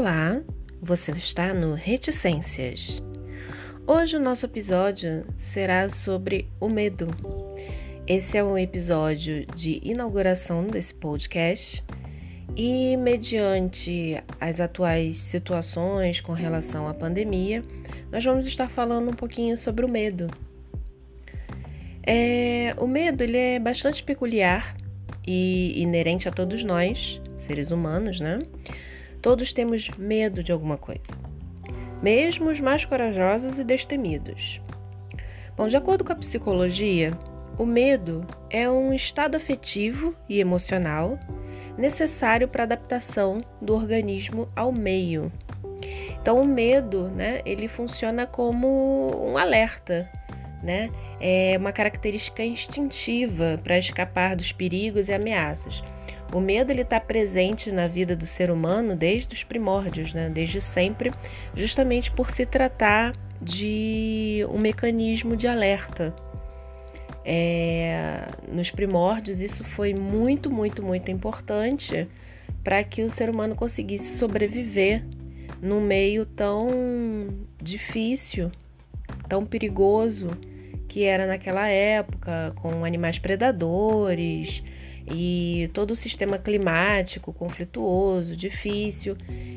Olá, 0.00 0.40
você 0.80 1.10
está 1.10 1.52
no 1.52 1.74
Reticências. 1.74 3.02
Hoje 3.86 4.16
o 4.16 4.20
nosso 4.20 4.46
episódio 4.46 5.26
será 5.36 5.90
sobre 5.90 6.48
o 6.58 6.70
medo. 6.70 7.06
Esse 8.06 8.38
é 8.38 8.42
um 8.42 8.56
episódio 8.56 9.44
de 9.54 9.78
inauguração 9.84 10.66
desse 10.66 10.94
podcast 10.94 11.84
e, 12.56 12.96
mediante 12.96 14.16
as 14.40 14.58
atuais 14.58 15.18
situações 15.18 16.18
com 16.18 16.32
relação 16.32 16.88
à 16.88 16.94
pandemia, 16.94 17.62
nós 18.10 18.24
vamos 18.24 18.46
estar 18.46 18.70
falando 18.70 19.10
um 19.10 19.14
pouquinho 19.14 19.58
sobre 19.58 19.84
o 19.84 19.88
medo. 19.88 20.28
É, 22.06 22.74
o 22.78 22.86
medo 22.86 23.22
ele 23.22 23.36
é 23.36 23.58
bastante 23.58 24.02
peculiar 24.02 24.74
e 25.28 25.74
inerente 25.78 26.26
a 26.26 26.32
todos 26.32 26.64
nós, 26.64 27.20
seres 27.36 27.70
humanos, 27.70 28.18
né? 28.18 28.38
Todos 29.22 29.52
temos 29.52 29.88
medo 29.98 30.42
de 30.42 30.50
alguma 30.52 30.76
coisa, 30.76 31.12
mesmo 32.02 32.50
os 32.50 32.60
mais 32.60 32.84
corajosos 32.84 33.58
e 33.58 33.64
destemidos. 33.64 34.60
Bom, 35.56 35.68
de 35.68 35.76
acordo 35.76 36.04
com 36.04 36.12
a 36.12 36.16
psicologia, 36.16 37.10
o 37.58 37.66
medo 37.66 38.26
é 38.48 38.70
um 38.70 38.94
estado 38.94 39.36
afetivo 39.36 40.14
e 40.28 40.40
emocional 40.40 41.18
necessário 41.76 42.48
para 42.48 42.62
a 42.62 42.64
adaptação 42.64 43.42
do 43.60 43.74
organismo 43.74 44.48
ao 44.56 44.72
meio. 44.72 45.30
Então, 46.20 46.40
o 46.40 46.46
medo, 46.46 47.08
né, 47.08 47.40
ele 47.44 47.68
funciona 47.68 48.26
como 48.26 49.30
um 49.30 49.36
alerta, 49.36 50.10
né? 50.62 50.90
É 51.20 51.56
uma 51.58 51.72
característica 51.72 52.44
instintiva 52.44 53.60
para 53.62 53.78
escapar 53.78 54.36
dos 54.36 54.52
perigos 54.52 55.08
e 55.08 55.12
ameaças. 55.12 55.82
O 56.32 56.40
medo 56.40 56.70
ele 56.70 56.82
está 56.82 57.00
presente 57.00 57.72
na 57.72 57.88
vida 57.88 58.14
do 58.14 58.24
ser 58.24 58.50
humano 58.50 58.94
desde 58.94 59.34
os 59.34 59.42
primórdios, 59.42 60.14
né? 60.14 60.28
desde 60.28 60.60
sempre, 60.60 61.12
justamente 61.54 62.10
por 62.10 62.30
se 62.30 62.46
tratar 62.46 63.16
de 63.42 64.46
um 64.50 64.58
mecanismo 64.58 65.36
de 65.36 65.48
alerta. 65.48 66.14
É, 67.24 68.28
nos 68.48 68.70
primórdios, 68.70 69.40
isso 69.40 69.64
foi 69.64 69.92
muito, 69.92 70.50
muito, 70.50 70.82
muito 70.82 71.10
importante 71.10 72.08
para 72.62 72.82
que 72.84 73.02
o 73.02 73.10
ser 73.10 73.28
humano 73.28 73.54
conseguisse 73.54 74.18
sobreviver 74.18 75.04
num 75.60 75.80
meio 75.80 76.24
tão 76.24 76.68
difícil, 77.62 78.50
tão 79.28 79.44
perigoso 79.44 80.28
que 80.88 81.04
era 81.04 81.26
naquela 81.26 81.68
época, 81.68 82.52
com 82.56 82.84
animais 82.84 83.18
predadores, 83.18 84.62
e 85.08 85.70
todo 85.72 85.92
o 85.92 85.96
sistema 85.96 86.38
climático 86.38 87.32
conflituoso, 87.32 88.36
difícil. 88.36 89.16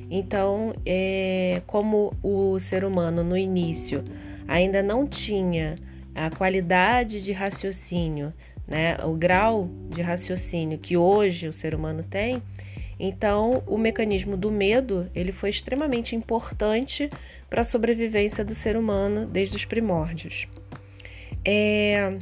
Então, 0.10 0.74
é, 0.86 1.62
como 1.66 2.14
o 2.22 2.60
ser 2.60 2.84
humano 2.84 3.24
no 3.24 3.38
início 3.38 4.04
ainda 4.48 4.84
não 4.84 5.08
tinha 5.08 5.76
a 6.14 6.30
qualidade 6.30 7.24
de 7.24 7.32
raciocínio, 7.32 8.34
né, 8.68 8.98
o 9.04 9.14
grau 9.14 9.70
de 9.90 10.02
raciocínio 10.02 10.78
que 10.78 10.96
hoje 10.96 11.48
o 11.48 11.54
ser 11.54 11.74
humano 11.74 12.04
tem, 12.04 12.42
então 13.00 13.64
o 13.66 13.78
mecanismo 13.78 14.38
do 14.38 14.52
medo 14.52 15.10
ele 15.16 15.32
foi 15.32 15.50
extremamente 15.50 16.16
importante 16.16 17.10
para 17.50 17.62
a 17.62 17.66
sobrevivência 17.66 18.44
do 18.44 18.56
ser 18.56 18.78
humano 18.78 19.26
desde 19.26 19.56
os 19.56 19.66
primórdios. 19.66 20.48
É, 21.46 22.18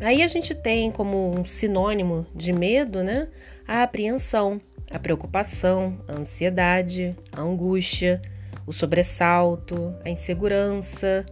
Aí 0.00 0.22
a 0.22 0.28
gente 0.28 0.54
tem 0.54 0.90
como 0.90 1.38
um 1.38 1.44
sinônimo 1.44 2.26
de 2.34 2.52
medo, 2.52 3.02
né? 3.02 3.28
A 3.66 3.82
apreensão, 3.82 4.60
a 4.90 4.98
preocupação, 4.98 5.98
a 6.08 6.14
ansiedade, 6.14 7.16
a 7.32 7.40
angústia, 7.40 8.20
o 8.66 8.72
sobressalto, 8.72 9.94
a 10.04 10.10
insegurança, 10.10 11.24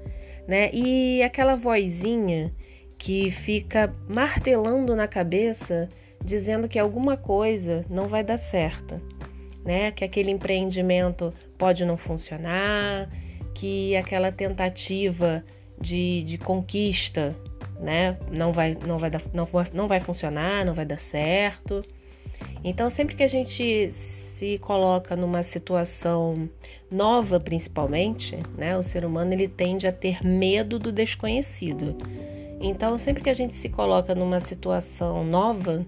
né? 0.46 0.70
E 0.72 1.22
aquela 1.22 1.56
vozinha 1.56 2.52
que 2.96 3.30
fica 3.30 3.92
martelando 4.08 4.94
na 4.94 5.08
cabeça 5.08 5.88
dizendo 6.24 6.68
que 6.68 6.78
alguma 6.78 7.16
coisa 7.16 7.84
não 7.90 8.06
vai 8.06 8.22
dar 8.22 8.36
certo, 8.36 9.00
né? 9.64 9.90
Que 9.90 10.04
aquele 10.04 10.30
empreendimento 10.30 11.32
pode 11.58 11.84
não 11.84 11.96
funcionar, 11.96 13.10
que 13.54 13.96
aquela 13.96 14.30
tentativa 14.30 15.44
de, 15.80 16.22
de 16.22 16.38
conquista 16.38 17.34
né? 17.82 18.16
Não 18.30 18.52
vai, 18.52 18.76
não 18.86 18.98
vai, 18.98 19.10
dar, 19.10 19.22
não, 19.34 19.48
não 19.74 19.88
vai 19.88 20.00
funcionar, 20.00 20.64
não 20.64 20.72
vai 20.72 20.84
dar 20.84 20.98
certo. 20.98 21.84
Então, 22.64 22.88
sempre 22.88 23.14
que 23.14 23.22
a 23.22 23.28
gente 23.28 23.90
se 23.90 24.58
coloca 24.58 25.16
numa 25.16 25.42
situação 25.42 26.48
nova, 26.90 27.40
principalmente, 27.40 28.38
né? 28.56 28.76
O 28.76 28.82
ser 28.82 29.04
humano 29.04 29.32
ele 29.32 29.48
tende 29.48 29.86
a 29.86 29.92
ter 29.92 30.24
medo 30.24 30.78
do 30.78 30.92
desconhecido. 30.92 31.96
Então, 32.60 32.96
sempre 32.96 33.22
que 33.22 33.30
a 33.30 33.34
gente 33.34 33.56
se 33.56 33.68
coloca 33.68 34.14
numa 34.14 34.38
situação 34.38 35.24
nova, 35.24 35.84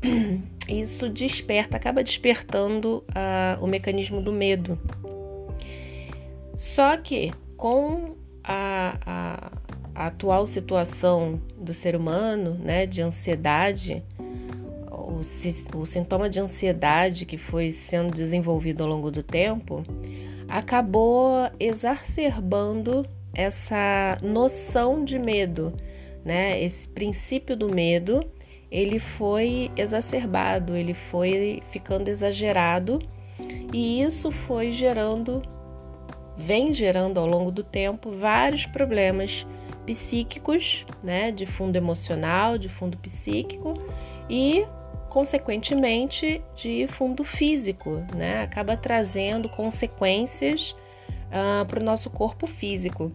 isso 0.68 1.08
desperta, 1.08 1.76
acaba 1.76 2.04
despertando 2.04 3.04
uh, 3.08 3.62
o 3.64 3.66
mecanismo 3.66 4.22
do 4.22 4.32
medo. 4.32 4.78
Só 6.54 6.96
que 6.96 7.32
com 7.56 8.14
a, 8.44 8.98
a, 9.04 9.52
a 9.94 10.06
atual 10.06 10.46
situação 10.46 11.40
do 11.56 11.74
ser 11.74 11.96
humano, 11.96 12.54
né, 12.54 12.86
de 12.86 13.02
ansiedade, 13.02 14.02
o, 14.90 15.20
o 15.78 15.86
sintoma 15.86 16.28
de 16.28 16.40
ansiedade 16.40 17.24
que 17.24 17.36
foi 17.36 17.72
sendo 17.72 18.12
desenvolvido 18.12 18.82
ao 18.82 18.88
longo 18.88 19.10
do 19.10 19.22
tempo, 19.22 19.84
acabou 20.48 21.48
exacerbando 21.58 23.06
essa 23.32 24.18
noção 24.22 25.04
de 25.04 25.18
medo, 25.18 25.72
né? 26.24 26.60
Esse 26.60 26.88
princípio 26.88 27.56
do 27.56 27.72
medo, 27.72 28.24
ele 28.70 28.98
foi 28.98 29.70
exacerbado, 29.76 30.76
ele 30.76 30.94
foi 30.94 31.62
ficando 31.70 32.08
exagerado 32.08 33.00
e 33.72 34.02
isso 34.02 34.30
foi 34.30 34.72
gerando, 34.72 35.42
vem 36.36 36.74
gerando 36.74 37.20
ao 37.20 37.26
longo 37.26 37.50
do 37.50 37.62
tempo 37.62 38.10
vários 38.10 38.66
problemas 38.66 39.46
psíquicos, 39.90 40.86
né, 41.02 41.32
de 41.32 41.46
fundo 41.46 41.74
emocional, 41.74 42.56
de 42.56 42.68
fundo 42.68 42.96
psíquico 42.96 43.74
e 44.28 44.64
consequentemente 45.08 46.40
de 46.54 46.86
fundo 46.86 47.24
físico, 47.24 48.00
né? 48.14 48.40
Acaba 48.44 48.76
trazendo 48.76 49.48
consequências 49.48 50.76
uh, 51.26 51.66
para 51.66 51.80
o 51.80 51.82
nosso 51.82 52.08
corpo 52.08 52.46
físico. 52.46 53.10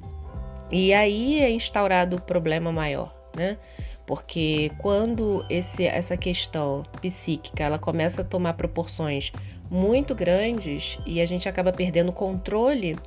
E 0.69 0.93
aí 0.93 1.39
é 1.39 1.49
instaurado 1.49 2.17
o 2.17 2.21
problema 2.21 2.73
maior, 2.73 3.15
né? 3.33 3.57
Porque 4.05 4.69
quando 4.79 5.45
esse, 5.49 5.85
essa 5.85 6.17
questão 6.17 6.83
psíquica 7.01 7.63
ela 7.63 7.79
começa 7.79 8.21
a 8.21 8.25
tomar 8.25 8.55
proporções 8.55 9.31
muito 9.71 10.13
grandes 10.13 10.99
e 11.05 11.21
a 11.21 11.25
gente 11.25 11.47
acaba 11.47 11.71
perdendo 11.71 12.09
o 12.09 12.13
controle 12.13 12.97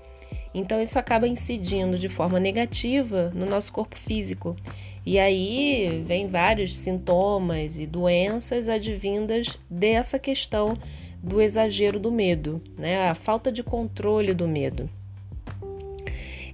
então 0.59 0.83
isso 0.83 0.99
acaba 0.99 1.27
incidindo 1.29 1.99
de 1.99 2.09
forma 2.09 2.39
negativa 2.41 3.31
no 3.35 3.47
nosso 3.47 3.73
corpo 3.73 3.99
físico. 3.99 4.57
E 5.05 5.19
aí 5.19 6.03
vem 6.05 6.27
vários 6.27 6.77
sintomas 6.77 7.79
e 7.79 7.87
doenças 7.87 8.69
advindas 8.69 9.57
dessa 9.71 10.19
questão 10.19 10.77
do 11.23 11.41
exagero 11.41 11.99
do 11.99 12.13
medo, 12.13 12.61
né? 12.77 13.09
A 13.09 13.15
falta 13.15 13.51
de 13.51 13.63
controle 13.63 14.35
do 14.35 14.47
medo. 14.47 14.89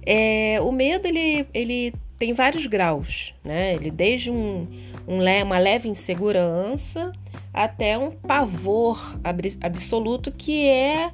É, 0.05 0.59
o 0.61 0.71
medo 0.71 1.07
ele, 1.07 1.47
ele 1.53 1.93
tem 2.17 2.33
vários 2.33 2.65
graus, 2.65 3.33
né? 3.43 3.73
Ele 3.73 3.91
desde 3.91 4.31
um, 4.31 4.67
um, 5.07 5.19
uma 5.43 5.57
leve 5.57 5.89
insegurança 5.89 7.11
até 7.53 7.97
um 7.97 8.11
pavor 8.11 9.17
absoluto 9.61 10.31
que 10.31 10.67
é 10.67 11.11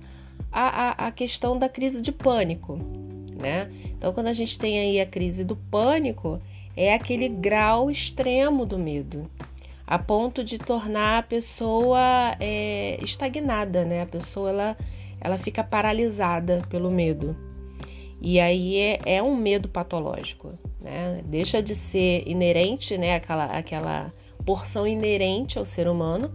a, 0.51 0.89
a, 0.89 1.07
a 1.07 1.11
questão 1.11 1.57
da 1.57 1.69
crise 1.69 2.01
de 2.01 2.11
pânico, 2.11 2.77
né? 3.39 3.71
Então, 3.97 4.13
quando 4.13 4.27
a 4.27 4.33
gente 4.33 4.57
tem 4.59 4.79
aí 4.79 4.99
a 4.99 5.05
crise 5.05 5.43
do 5.43 5.55
pânico, 5.55 6.41
é 6.75 6.93
aquele 6.93 7.29
grau 7.29 7.89
extremo 7.89 8.65
do 8.65 8.77
medo, 8.77 9.29
a 9.85 9.97
ponto 9.97 10.43
de 10.43 10.57
tornar 10.57 11.19
a 11.19 11.23
pessoa 11.23 12.35
é, 12.39 12.97
estagnada, 13.01 13.85
né? 13.85 14.01
A 14.01 14.05
pessoa 14.05 14.49
ela, 14.49 14.77
ela 15.19 15.37
fica 15.37 15.63
paralisada 15.63 16.61
pelo 16.69 16.91
medo. 16.91 17.35
E 18.21 18.39
aí 18.39 18.77
é, 18.77 18.99
é 19.05 19.23
um 19.23 19.35
medo 19.35 19.67
patológico, 19.67 20.53
né? 20.79 21.21
Deixa 21.25 21.61
de 21.61 21.75
ser 21.75 22.23
inerente, 22.27 22.97
né? 22.97 23.15
Aquela, 23.15 23.45
aquela 23.45 24.13
porção 24.45 24.87
inerente 24.87 25.57
ao 25.57 25.65
ser 25.65 25.87
humano 25.87 26.31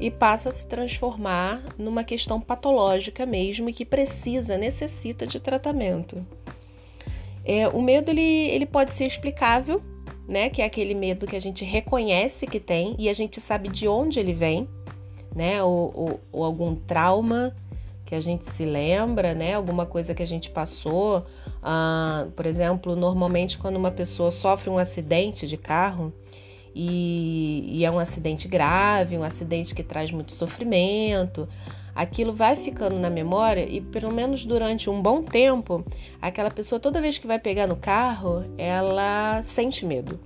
e 0.00 0.10
passa 0.10 0.48
a 0.48 0.52
se 0.52 0.66
transformar 0.66 1.62
numa 1.76 2.04
questão 2.04 2.40
patológica 2.40 3.26
mesmo 3.26 3.68
e 3.68 3.72
que 3.72 3.84
precisa, 3.84 4.56
necessita 4.56 5.26
de 5.26 5.40
tratamento. 5.40 6.24
É, 7.44 7.66
o 7.68 7.80
medo 7.80 8.10
ele, 8.10 8.20
ele 8.20 8.66
pode 8.66 8.92
ser 8.92 9.06
explicável, 9.06 9.82
né? 10.28 10.50
Que 10.50 10.62
é 10.62 10.66
aquele 10.66 10.94
medo 10.94 11.26
que 11.26 11.34
a 11.34 11.40
gente 11.40 11.64
reconhece 11.64 12.46
que 12.46 12.60
tem 12.60 12.94
e 12.98 13.08
a 13.08 13.14
gente 13.14 13.40
sabe 13.40 13.68
de 13.68 13.88
onde 13.88 14.20
ele 14.20 14.32
vem, 14.32 14.68
né? 15.34 15.62
Ou, 15.62 15.92
ou, 15.94 16.20
ou 16.30 16.44
algum 16.44 16.74
trauma 16.74 17.54
que 18.04 18.14
a 18.14 18.20
gente 18.20 18.50
se 18.50 18.64
lembra, 18.64 19.34
né? 19.34 19.54
Alguma 19.54 19.84
coisa 19.86 20.14
que 20.14 20.22
a 20.22 20.26
gente 20.26 20.50
passou. 20.50 21.26
Ah, 21.62 22.26
por 22.36 22.46
exemplo, 22.46 22.94
normalmente 22.94 23.58
quando 23.58 23.76
uma 23.76 23.90
pessoa 23.90 24.30
sofre 24.30 24.70
um 24.70 24.78
acidente 24.78 25.46
de 25.46 25.56
carro 25.56 26.12
e, 26.80 27.78
e 27.78 27.84
é 27.84 27.90
um 27.90 27.98
acidente 27.98 28.46
grave, 28.46 29.18
um 29.18 29.24
acidente 29.24 29.74
que 29.74 29.82
traz 29.82 30.12
muito 30.12 30.30
sofrimento, 30.30 31.48
aquilo 31.92 32.32
vai 32.32 32.54
ficando 32.54 32.96
na 33.00 33.10
memória 33.10 33.68
e 33.68 33.80
pelo 33.80 34.14
menos 34.14 34.44
durante 34.44 34.88
um 34.88 35.02
bom 35.02 35.20
tempo, 35.20 35.84
aquela 36.22 36.52
pessoa 36.52 36.78
toda 36.78 37.00
vez 37.00 37.18
que 37.18 37.26
vai 37.26 37.40
pegar 37.40 37.66
no 37.66 37.74
carro, 37.74 38.44
ela 38.56 39.42
sente 39.42 39.84
medo. 39.84 40.20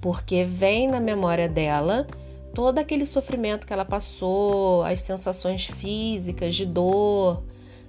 Porque 0.00 0.42
vem 0.42 0.88
na 0.88 0.98
memória 0.98 1.46
dela 1.46 2.06
todo 2.54 2.78
aquele 2.78 3.04
sofrimento 3.04 3.66
que 3.66 3.74
ela 3.74 3.84
passou, 3.84 4.82
as 4.84 5.02
sensações 5.02 5.66
físicas 5.66 6.54
de 6.54 6.64
dor, 6.64 7.42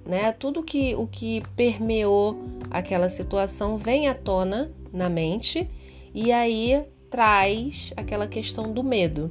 né? 0.04 0.32
Tudo 0.32 0.62
que 0.62 0.94
o 0.94 1.06
que 1.06 1.42
permeou 1.56 2.36
aquela 2.70 3.08
situação 3.08 3.78
vem 3.78 4.06
à 4.06 4.14
tona 4.14 4.70
na 4.92 5.08
mente 5.08 5.66
e 6.14 6.30
aí 6.30 6.84
traz 7.12 7.92
aquela 7.94 8.26
questão 8.26 8.72
do 8.72 8.82
medo, 8.82 9.30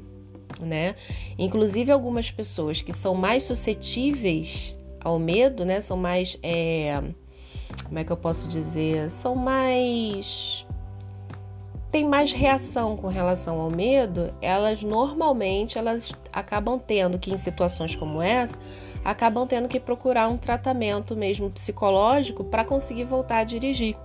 né? 0.61 0.95
Inclusive 1.37 1.91
algumas 1.91 2.29
pessoas 2.29 2.81
que 2.81 2.93
são 2.93 3.15
mais 3.15 3.43
suscetíveis 3.43 4.77
ao 5.03 5.17
medo, 5.17 5.65
né? 5.65 5.81
São 5.81 5.97
mais, 5.97 6.37
é, 6.43 7.01
como 7.83 7.97
é 7.97 8.03
que 8.03 8.11
eu 8.11 8.17
posso 8.17 8.47
dizer? 8.47 9.09
São 9.09 9.35
mais 9.35 10.63
tem 11.91 12.05
mais 12.05 12.31
reação 12.31 12.95
com 12.95 13.07
relação 13.07 13.59
ao 13.59 13.69
medo, 13.69 14.33
elas 14.41 14.81
normalmente 14.81 15.77
elas 15.77 16.13
acabam 16.31 16.79
tendo 16.79 17.19
que 17.19 17.33
em 17.33 17.37
situações 17.37 17.93
como 17.97 18.21
essa, 18.21 18.57
acabam 19.03 19.45
tendo 19.45 19.67
que 19.67 19.77
procurar 19.77 20.29
um 20.29 20.37
tratamento 20.37 21.17
mesmo 21.17 21.49
psicológico 21.49 22.45
para 22.45 22.63
conseguir 22.63 23.03
voltar 23.03 23.39
a 23.39 23.43
dirigir, 23.43 23.97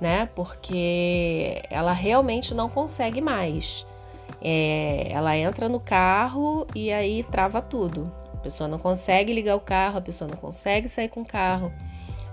né? 0.00 0.28
Porque 0.34 1.62
ela 1.70 1.92
realmente 1.92 2.54
não 2.54 2.68
consegue 2.68 3.20
mais. 3.20 3.86
É, 4.42 5.08
ela 5.10 5.36
entra 5.36 5.68
no 5.68 5.78
carro 5.78 6.66
e 6.74 6.92
aí 6.92 7.22
trava 7.24 7.60
tudo. 7.60 8.10
A 8.32 8.36
pessoa 8.38 8.66
não 8.68 8.78
consegue 8.78 9.32
ligar 9.32 9.56
o 9.56 9.60
carro, 9.60 9.98
a 9.98 10.00
pessoa 10.00 10.28
não 10.28 10.36
consegue 10.36 10.88
sair 10.88 11.08
com 11.08 11.20
o 11.20 11.26
carro, 11.26 11.70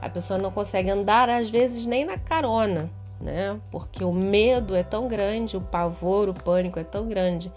a 0.02 0.08
pessoa 0.08 0.40
não 0.40 0.52
consegue 0.52 0.90
andar 0.90 1.30
às 1.30 1.50
vezes 1.50 1.86
nem 1.86 2.06
na 2.06 2.18
carona, 2.18 2.90
né? 3.20 3.60
Porque 3.70 4.06
o 4.06 4.14
medo 4.14 4.74
é 4.74 4.84
tão 4.84 5.10
grande, 5.10 5.58
o 5.58 5.62
pavor, 5.62 6.30
o 6.30 6.34
pânico 6.34 6.80
é 6.80 6.84
tão 6.84 7.08
grande 7.08 7.52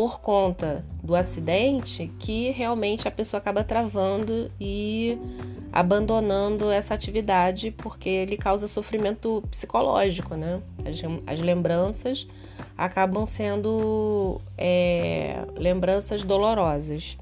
por 0.00 0.22
conta 0.22 0.82
do 1.02 1.14
acidente 1.14 2.10
que 2.18 2.50
realmente 2.52 3.06
a 3.06 3.10
pessoa 3.10 3.36
acaba 3.36 3.62
travando 3.62 4.50
e 4.58 5.18
abandonando 5.70 6.70
essa 6.70 6.94
atividade 6.94 7.70
porque 7.70 8.08
ele 8.08 8.38
causa 8.38 8.66
sofrimento 8.66 9.44
psicológico, 9.50 10.36
né? 10.36 10.62
As, 10.86 11.02
as 11.26 11.40
lembranças 11.42 12.26
acabam 12.78 13.26
sendo 13.26 14.40
é, 14.56 15.44
lembranças 15.54 16.22
dolorosas 16.22 17.18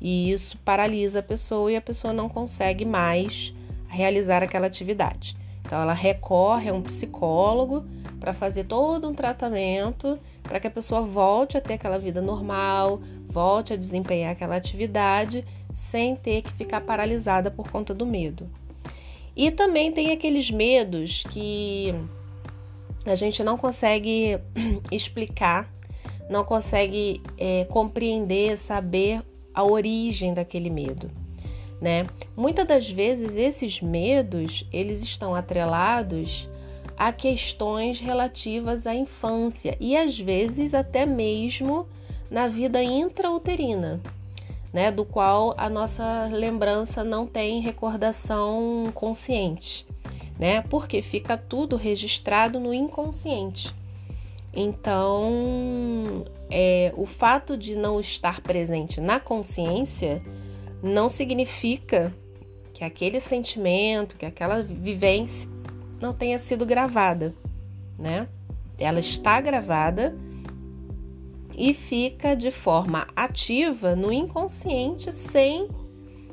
e 0.00 0.32
isso 0.32 0.58
paralisa 0.64 1.20
a 1.20 1.22
pessoa 1.22 1.70
e 1.70 1.76
a 1.76 1.80
pessoa 1.80 2.12
não 2.12 2.28
consegue 2.28 2.84
mais 2.84 3.54
realizar 3.86 4.42
aquela 4.42 4.66
atividade. 4.66 5.36
Então, 5.64 5.80
ela 5.80 5.94
recorre 5.94 6.70
a 6.70 6.74
um 6.74 6.82
psicólogo 6.82 7.84
para 8.18 8.32
fazer 8.32 8.64
todo 8.64 9.08
um 9.08 9.14
tratamento 9.14 10.18
para 10.46 10.60
que 10.60 10.66
a 10.66 10.70
pessoa 10.70 11.02
volte 11.02 11.56
a 11.56 11.60
ter 11.60 11.74
aquela 11.74 11.98
vida 11.98 12.20
normal, 12.22 13.00
volte 13.26 13.72
a 13.72 13.76
desempenhar 13.76 14.32
aquela 14.32 14.56
atividade 14.56 15.44
sem 15.74 16.16
ter 16.16 16.42
que 16.42 16.52
ficar 16.52 16.80
paralisada 16.80 17.50
por 17.50 17.70
conta 17.70 17.92
do 17.92 18.06
medo. 18.06 18.48
E 19.34 19.50
também 19.50 19.92
tem 19.92 20.12
aqueles 20.12 20.50
medos 20.50 21.22
que 21.30 21.94
a 23.04 23.14
gente 23.14 23.44
não 23.44 23.58
consegue 23.58 24.38
explicar, 24.90 25.70
não 26.30 26.44
consegue 26.44 27.22
é, 27.36 27.64
compreender, 27.66 28.56
saber 28.56 29.22
a 29.52 29.62
origem 29.64 30.32
daquele 30.32 30.70
medo 30.70 31.10
né? 31.80 32.06
Muitas 32.36 32.66
das 32.66 32.90
vezes 32.90 33.36
esses 33.36 33.80
medos, 33.80 34.66
eles 34.72 35.02
estão 35.02 35.34
atrelados 35.34 36.48
a 36.96 37.12
questões 37.12 38.00
relativas 38.00 38.86
à 38.86 38.94
infância 38.94 39.76
e 39.78 39.96
às 39.96 40.18
vezes 40.18 40.74
até 40.74 41.04
mesmo 41.04 41.86
na 42.30 42.48
vida 42.48 42.82
intrauterina, 42.82 44.00
né, 44.72 44.90
do 44.90 45.04
qual 45.04 45.54
a 45.56 45.68
nossa 45.68 46.28
lembrança 46.30 47.04
não 47.04 47.26
tem 47.26 47.60
recordação 47.60 48.90
consciente, 48.94 49.86
né? 50.38 50.62
Porque 50.62 51.00
fica 51.02 51.36
tudo 51.36 51.76
registrado 51.76 52.58
no 52.58 52.74
inconsciente. 52.74 53.74
Então, 54.52 56.24
é, 56.50 56.92
o 56.96 57.06
fato 57.06 57.56
de 57.56 57.76
não 57.76 58.00
estar 58.00 58.40
presente 58.40 59.00
na 59.00 59.20
consciência 59.20 60.22
não 60.82 61.08
significa 61.08 62.12
que 62.72 62.84
aquele 62.84 63.20
sentimento, 63.20 64.16
que 64.16 64.26
aquela 64.26 64.62
vivência 64.62 65.48
não 66.00 66.12
tenha 66.12 66.38
sido 66.38 66.66
gravada, 66.66 67.34
né? 67.98 68.28
Ela 68.78 69.00
está 69.00 69.40
gravada 69.40 70.14
e 71.56 71.72
fica 71.72 72.34
de 72.34 72.50
forma 72.50 73.06
ativa 73.16 73.96
no 73.96 74.12
inconsciente 74.12 75.10
sem 75.10 75.68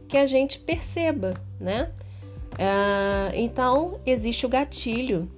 que 0.07 0.17
a 0.17 0.25
gente 0.25 0.59
perceba, 0.59 1.33
né? 1.59 1.91
Uh, 2.53 3.33
então 3.33 3.99
existe 4.05 4.45
o 4.45 4.49
gatilho, 4.49 5.29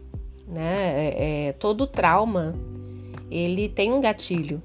né? 0.48 1.07
É, 1.07 1.48
é, 1.48 1.54
todo 1.54 1.88
trauma 1.88 2.56
ele 3.30 3.69
tem 3.69 3.94
um 3.94 4.01
gatilho, 4.01 4.62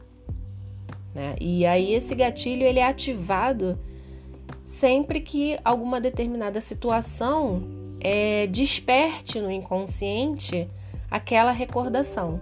né? 1.15 1.37
E 1.41 1.67
aí 1.67 1.93
esse 1.93 2.15
gatilho 2.15 2.62
ele 2.62 2.79
é 2.79 2.87
ativado 2.87 3.79
sempre 4.65 5.21
que 5.21 5.59
alguma 5.65 6.01
determinada 6.01 6.61
situação 6.61 7.80
é, 8.00 8.47
desperte 8.47 9.41
no 9.41 9.50
inconsciente 9.50 10.69
aquela 11.11 11.52
recordação, 11.52 12.41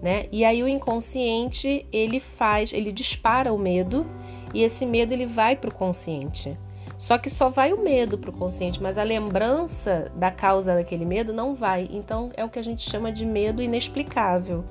né? 0.00 0.26
E 0.30 0.44
aí 0.44 0.62
o 0.62 0.68
inconsciente 0.68 1.86
ele 1.92 2.20
faz, 2.20 2.72
ele 2.72 2.92
dispara 2.92 3.52
o 3.52 3.58
medo 3.58 4.06
e 4.54 4.62
esse 4.62 4.86
medo 4.86 5.12
ele 5.12 5.26
vai 5.26 5.56
para 5.56 5.70
o 5.70 5.74
consciente. 5.74 6.56
Só 6.96 7.16
que 7.16 7.30
só 7.30 7.48
vai 7.48 7.72
o 7.72 7.80
medo 7.80 8.18
para 8.18 8.30
o 8.30 8.32
consciente, 8.32 8.82
mas 8.82 8.98
a 8.98 9.04
lembrança 9.04 10.10
da 10.16 10.32
causa 10.32 10.74
daquele 10.74 11.04
medo 11.04 11.32
não 11.32 11.54
vai. 11.54 11.88
Então 11.92 12.30
é 12.36 12.44
o 12.44 12.48
que 12.48 12.58
a 12.58 12.62
gente 12.62 12.88
chama 12.88 13.12
de 13.12 13.24
medo 13.24 13.62
inexplicável. 13.62 14.64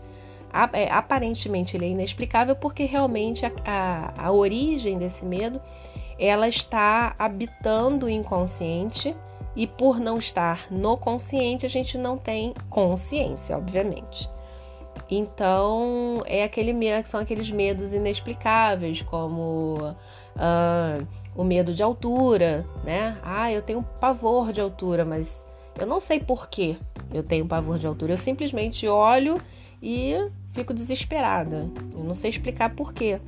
É, 0.74 0.92
aparentemente 0.92 1.76
ele 1.76 1.86
é 1.86 1.90
inexplicável 1.90 2.56
porque 2.56 2.86
realmente 2.86 3.46
a, 3.46 3.52
a, 3.66 4.28
a 4.28 4.32
origem 4.32 4.98
desse 4.98 5.24
medo 5.24 5.62
ela 6.18 6.48
está 6.48 7.16
habitando 7.20 8.08
o 8.08 8.10
inconsciente 8.10 9.16
e 9.58 9.66
por 9.66 10.00
não 10.00 10.20
estar 10.20 10.68
no 10.70 10.96
consciente, 10.96 11.66
a 11.66 11.70
gente 11.70 11.98
não 11.98 12.16
tem 12.16 12.54
consciência, 12.70 13.58
obviamente. 13.58 14.30
Então, 15.10 16.22
é 16.28 16.44
aquele 16.44 16.76
são 17.06 17.20
aqueles 17.20 17.50
medos 17.50 17.92
inexplicáveis, 17.92 19.02
como 19.02 19.78
uh, 20.36 21.08
o 21.36 21.44
medo 21.44 21.74
de 21.74 21.82
altura, 21.82 22.68
né? 22.84 23.18
Ah, 23.24 23.52
eu 23.52 23.64
tenho 23.64 23.82
pavor 24.00 24.54
de 24.54 24.62
altura, 24.62 25.04
mas 25.04 25.48
eu 25.80 25.88
não 25.88 26.00
sei 26.00 26.20
por 26.20 26.50
que 26.50 26.78
eu 27.12 27.24
tenho 27.24 27.48
pavor 27.48 27.80
de 27.80 27.88
altura. 27.88 28.14
Eu 28.14 28.18
simplesmente 28.18 28.88
olho 28.88 29.40
e 29.82 30.14
fico 30.50 30.72
desesperada. 30.72 31.68
Eu 31.96 32.04
não 32.04 32.14
sei 32.14 32.30
explicar 32.30 32.76
por 32.76 32.94
quê 32.94 33.20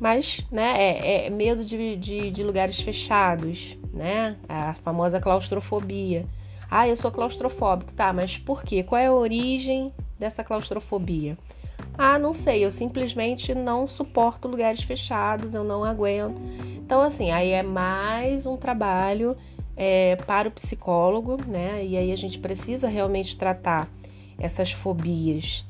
mas 0.00 0.44
né, 0.50 0.74
é, 0.76 1.26
é 1.26 1.30
medo 1.30 1.62
de, 1.62 1.94
de, 1.96 2.30
de, 2.30 2.42
lugares 2.42 2.80
fechados, 2.80 3.76
né? 3.92 4.36
A 4.48 4.72
famosa 4.72 5.20
claustrofobia. 5.20 6.24
Ah, 6.70 6.88
eu 6.88 6.96
sou 6.96 7.10
claustrofóbico, 7.10 7.92
tá, 7.92 8.10
mas 8.10 8.38
por 8.38 8.64
quê? 8.64 8.82
Qual 8.82 8.98
é 8.98 9.06
a 9.06 9.12
origem 9.12 9.92
dessa 10.18 10.42
claustrofobia? 10.42 11.36
Ah, 11.98 12.18
não 12.18 12.32
sei, 12.32 12.64
eu 12.64 12.70
simplesmente 12.70 13.54
não 13.54 13.86
suporto 13.86 14.48
lugares 14.48 14.82
fechados, 14.82 15.52
eu 15.52 15.62
não 15.62 15.84
aguento. 15.84 16.40
Então, 16.76 17.02
assim, 17.02 17.30
aí 17.30 17.50
é 17.50 17.62
mais 17.62 18.46
um 18.46 18.56
trabalho 18.56 19.36
é, 19.76 20.16
para 20.16 20.48
o 20.48 20.52
psicólogo, 20.52 21.36
né? 21.46 21.84
E 21.84 21.96
aí 21.96 22.10
a 22.10 22.16
gente 22.16 22.38
precisa 22.38 22.88
realmente 22.88 23.36
tratar 23.36 23.86
essas 24.38 24.72
fobias 24.72 25.64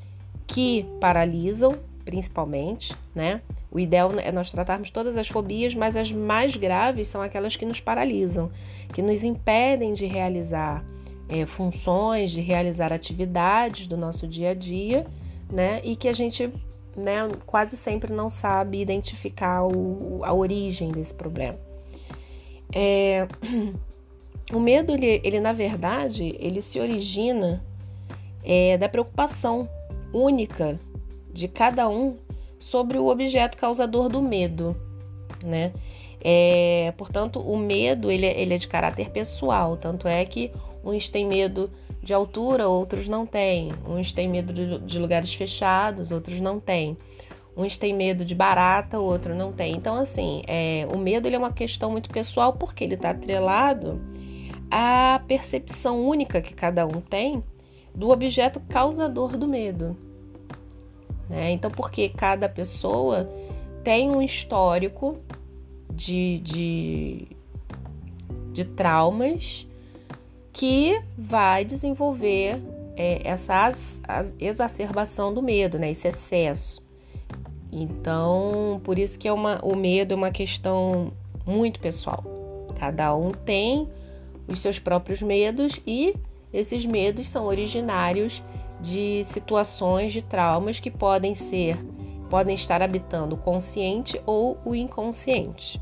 que 0.47 0.85
paralisam, 1.01 1.75
principalmente, 2.05 2.95
né? 3.13 3.41
O 3.71 3.79
ideal 3.79 4.11
é 4.17 4.31
nós 4.33 4.51
tratarmos 4.51 4.91
todas 4.91 5.15
as 5.15 5.29
fobias, 5.29 5.73
mas 5.73 5.95
as 5.95 6.11
mais 6.11 6.57
graves 6.57 7.07
são 7.07 7.21
aquelas 7.21 7.55
que 7.55 7.65
nos 7.65 7.79
paralisam, 7.79 8.51
que 8.93 9.01
nos 9.01 9.23
impedem 9.23 9.93
de 9.93 10.05
realizar 10.05 10.83
é, 11.29 11.45
funções, 11.45 12.31
de 12.31 12.41
realizar 12.41 12.91
atividades 12.91 13.87
do 13.87 13.95
nosso 13.95 14.27
dia 14.27 14.49
a 14.49 14.53
dia, 14.53 15.07
né? 15.49 15.79
E 15.85 15.95
que 15.95 16.09
a 16.09 16.13
gente 16.13 16.51
né, 16.95 17.29
quase 17.45 17.77
sempre 17.77 18.11
não 18.11 18.27
sabe 18.27 18.81
identificar 18.81 19.63
o, 19.63 20.19
a 20.23 20.33
origem 20.33 20.91
desse 20.91 21.13
problema. 21.13 21.57
É, 22.73 23.25
o 24.53 24.59
medo, 24.59 24.91
ele, 24.91 25.21
ele, 25.23 25.39
na 25.39 25.53
verdade, 25.53 26.35
ele 26.39 26.61
se 26.61 26.77
origina 26.77 27.63
é, 28.43 28.77
da 28.77 28.89
preocupação 28.89 29.69
única 30.13 30.77
de 31.31 31.47
cada 31.47 31.87
um 31.87 32.17
sobre 32.61 32.97
o 32.97 33.07
objeto 33.07 33.57
causador 33.57 34.07
do 34.07 34.21
medo, 34.21 34.77
né? 35.43 35.73
É, 36.23 36.93
portanto, 36.97 37.39
o 37.39 37.57
medo 37.57 38.11
ele, 38.11 38.27
é, 38.27 38.39
ele 38.39 38.53
é 38.53 38.57
de 38.57 38.67
caráter 38.67 39.09
pessoal, 39.09 39.75
tanto 39.75 40.07
é 40.07 40.23
que 40.23 40.51
uns 40.85 41.09
têm 41.09 41.25
medo 41.25 41.69
de 42.01 42.13
altura, 42.13 42.69
outros 42.69 43.07
não 43.07 43.25
têm. 43.25 43.71
Uns 43.87 44.11
têm 44.11 44.27
medo 44.27 44.53
de, 44.53 44.79
de 44.79 44.99
lugares 44.99 45.33
fechados, 45.33 46.11
outros 46.11 46.39
não 46.39 46.59
têm. 46.59 46.95
Uns 47.57 47.75
têm 47.75 47.93
medo 47.93 48.23
de 48.23 48.35
barata, 48.35 48.99
outro 48.99 49.35
não 49.35 49.51
tem. 49.51 49.75
Então, 49.75 49.95
assim, 49.95 50.43
é, 50.47 50.87
o 50.93 50.97
medo 50.97 51.27
ele 51.27 51.35
é 51.35 51.39
uma 51.39 51.51
questão 51.51 51.91
muito 51.91 52.09
pessoal 52.09 52.53
porque 52.53 52.83
ele 52.83 52.93
está 52.93 53.09
atrelado 53.09 53.99
à 54.69 55.21
percepção 55.27 56.05
única 56.05 56.41
que 56.41 56.53
cada 56.53 56.85
um 56.85 57.01
tem 57.01 57.43
do 57.93 58.09
objeto 58.09 58.59
causador 58.69 59.37
do 59.37 59.47
medo. 59.47 60.10
Né? 61.31 61.51
Então, 61.51 61.71
porque 61.71 62.09
cada 62.09 62.49
pessoa 62.49 63.27
tem 63.85 64.11
um 64.11 64.21
histórico 64.21 65.17
de, 65.93 66.39
de, 66.39 67.27
de 68.51 68.65
traumas 68.65 69.65
que 70.51 71.01
vai 71.17 71.63
desenvolver 71.63 72.61
é, 72.97 73.21
essa 73.23 73.65
as, 73.65 74.01
as 74.05 74.35
exacerbação 74.37 75.33
do 75.33 75.41
medo, 75.41 75.79
né? 75.79 75.89
esse 75.89 76.09
excesso. 76.09 76.83
Então, 77.71 78.81
por 78.83 78.99
isso 78.99 79.17
que 79.17 79.25
é 79.25 79.31
uma, 79.31 79.57
o 79.63 79.73
medo 79.73 80.13
é 80.13 80.17
uma 80.17 80.31
questão 80.31 81.13
muito 81.45 81.79
pessoal. 81.79 82.25
Cada 82.77 83.15
um 83.15 83.31
tem 83.31 83.87
os 84.49 84.59
seus 84.59 84.79
próprios 84.79 85.21
medos 85.21 85.79
e 85.87 86.13
esses 86.51 86.85
medos 86.85 87.29
são 87.29 87.45
originários 87.45 88.43
de 88.81 89.23
situações 89.25 90.11
de 90.11 90.21
traumas 90.21 90.79
que 90.79 90.89
podem 90.89 91.35
ser, 91.35 91.77
podem 92.29 92.55
estar 92.55 92.81
habitando 92.81 93.35
o 93.35 93.37
consciente 93.37 94.19
ou 94.25 94.57
o 94.65 94.73
inconsciente. 94.73 95.79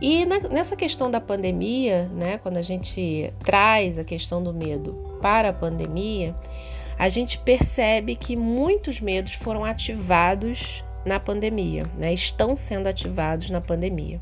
E 0.00 0.26
nessa 0.26 0.74
questão 0.74 1.10
da 1.10 1.20
pandemia, 1.20 2.08
né, 2.12 2.38
quando 2.38 2.56
a 2.56 2.62
gente 2.62 3.32
traz 3.44 3.98
a 3.98 4.04
questão 4.04 4.42
do 4.42 4.52
medo 4.52 5.16
para 5.22 5.50
a 5.50 5.52
pandemia, 5.52 6.34
a 6.98 7.08
gente 7.08 7.38
percebe 7.38 8.16
que 8.16 8.36
muitos 8.36 9.00
medos 9.00 9.34
foram 9.34 9.64
ativados 9.64 10.84
na 11.04 11.18
pandemia, 11.18 11.84
né, 11.96 12.12
estão 12.12 12.56
sendo 12.56 12.88
ativados 12.88 13.48
na 13.48 13.60
pandemia. 13.60 14.18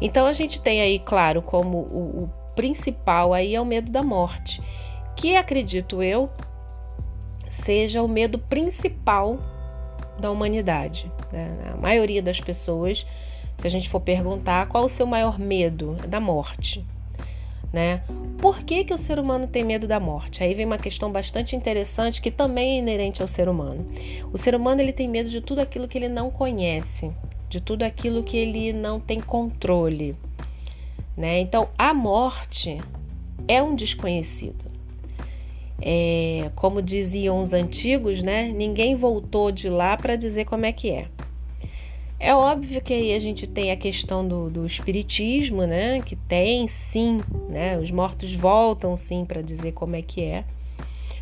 Então 0.00 0.26
a 0.26 0.32
gente 0.32 0.60
tem 0.60 0.80
aí, 0.80 0.98
claro, 0.98 1.42
como 1.42 1.78
o, 1.78 2.24
o 2.24 2.30
principal 2.54 3.32
aí 3.32 3.54
é 3.54 3.60
o 3.60 3.64
medo 3.66 3.90
da 3.90 4.02
morte, 4.02 4.62
que 5.16 5.34
acredito 5.34 6.02
eu 6.02 6.30
seja 7.50 8.02
o 8.02 8.08
medo 8.08 8.38
principal 8.38 9.38
da 10.18 10.30
humanidade. 10.30 11.12
Né? 11.30 11.72
A 11.74 11.76
maioria 11.76 12.22
das 12.22 12.40
pessoas 12.40 13.04
se 13.60 13.66
a 13.66 13.70
gente 13.70 13.90
for 13.90 14.00
perguntar 14.00 14.66
qual 14.68 14.86
o 14.86 14.88
seu 14.88 15.06
maior 15.06 15.38
medo 15.38 15.94
da 16.08 16.18
morte, 16.18 16.82
né? 17.70 18.02
Por 18.38 18.62
que, 18.62 18.84
que 18.84 18.94
o 18.94 18.98
ser 18.98 19.18
humano 19.18 19.46
tem 19.46 19.62
medo 19.62 19.86
da 19.86 20.00
morte? 20.00 20.42
Aí 20.42 20.54
vem 20.54 20.64
uma 20.64 20.78
questão 20.78 21.12
bastante 21.12 21.54
interessante 21.54 22.22
que 22.22 22.30
também 22.30 22.76
é 22.76 22.78
inerente 22.78 23.20
ao 23.20 23.28
ser 23.28 23.50
humano. 23.50 23.86
O 24.32 24.38
ser 24.38 24.54
humano 24.54 24.80
ele 24.80 24.94
tem 24.94 25.06
medo 25.06 25.28
de 25.28 25.42
tudo 25.42 25.60
aquilo 25.60 25.86
que 25.86 25.98
ele 25.98 26.08
não 26.08 26.30
conhece, 26.30 27.12
de 27.50 27.60
tudo 27.60 27.82
aquilo 27.82 28.22
que 28.22 28.36
ele 28.36 28.72
não 28.72 28.98
tem 28.98 29.20
controle, 29.20 30.16
né? 31.14 31.38
Então 31.38 31.68
a 31.76 31.92
morte 31.92 32.78
é 33.46 33.62
um 33.62 33.74
desconhecido. 33.74 34.69
É, 35.82 36.50
como 36.54 36.82
diziam 36.82 37.40
os 37.40 37.52
antigos, 37.52 38.22
né? 38.22 38.48
Ninguém 38.48 38.94
voltou 38.94 39.50
de 39.50 39.68
lá 39.68 39.96
para 39.96 40.16
dizer 40.16 40.44
como 40.44 40.66
é 40.66 40.72
que 40.72 40.90
é. 40.90 41.06
É 42.18 42.34
óbvio 42.34 42.82
que 42.82 42.92
aí 42.92 43.14
a 43.14 43.18
gente 43.18 43.46
tem 43.46 43.72
a 43.72 43.76
questão 43.76 44.26
do, 44.28 44.50
do 44.50 44.66
espiritismo, 44.66 45.64
né? 45.66 46.00
Que 46.00 46.14
tem 46.14 46.68
sim, 46.68 47.20
né? 47.48 47.78
Os 47.78 47.90
mortos 47.90 48.34
voltam 48.34 48.94
sim 48.94 49.24
para 49.24 49.40
dizer 49.40 49.72
como 49.72 49.96
é 49.96 50.02
que 50.02 50.22
é. 50.22 50.44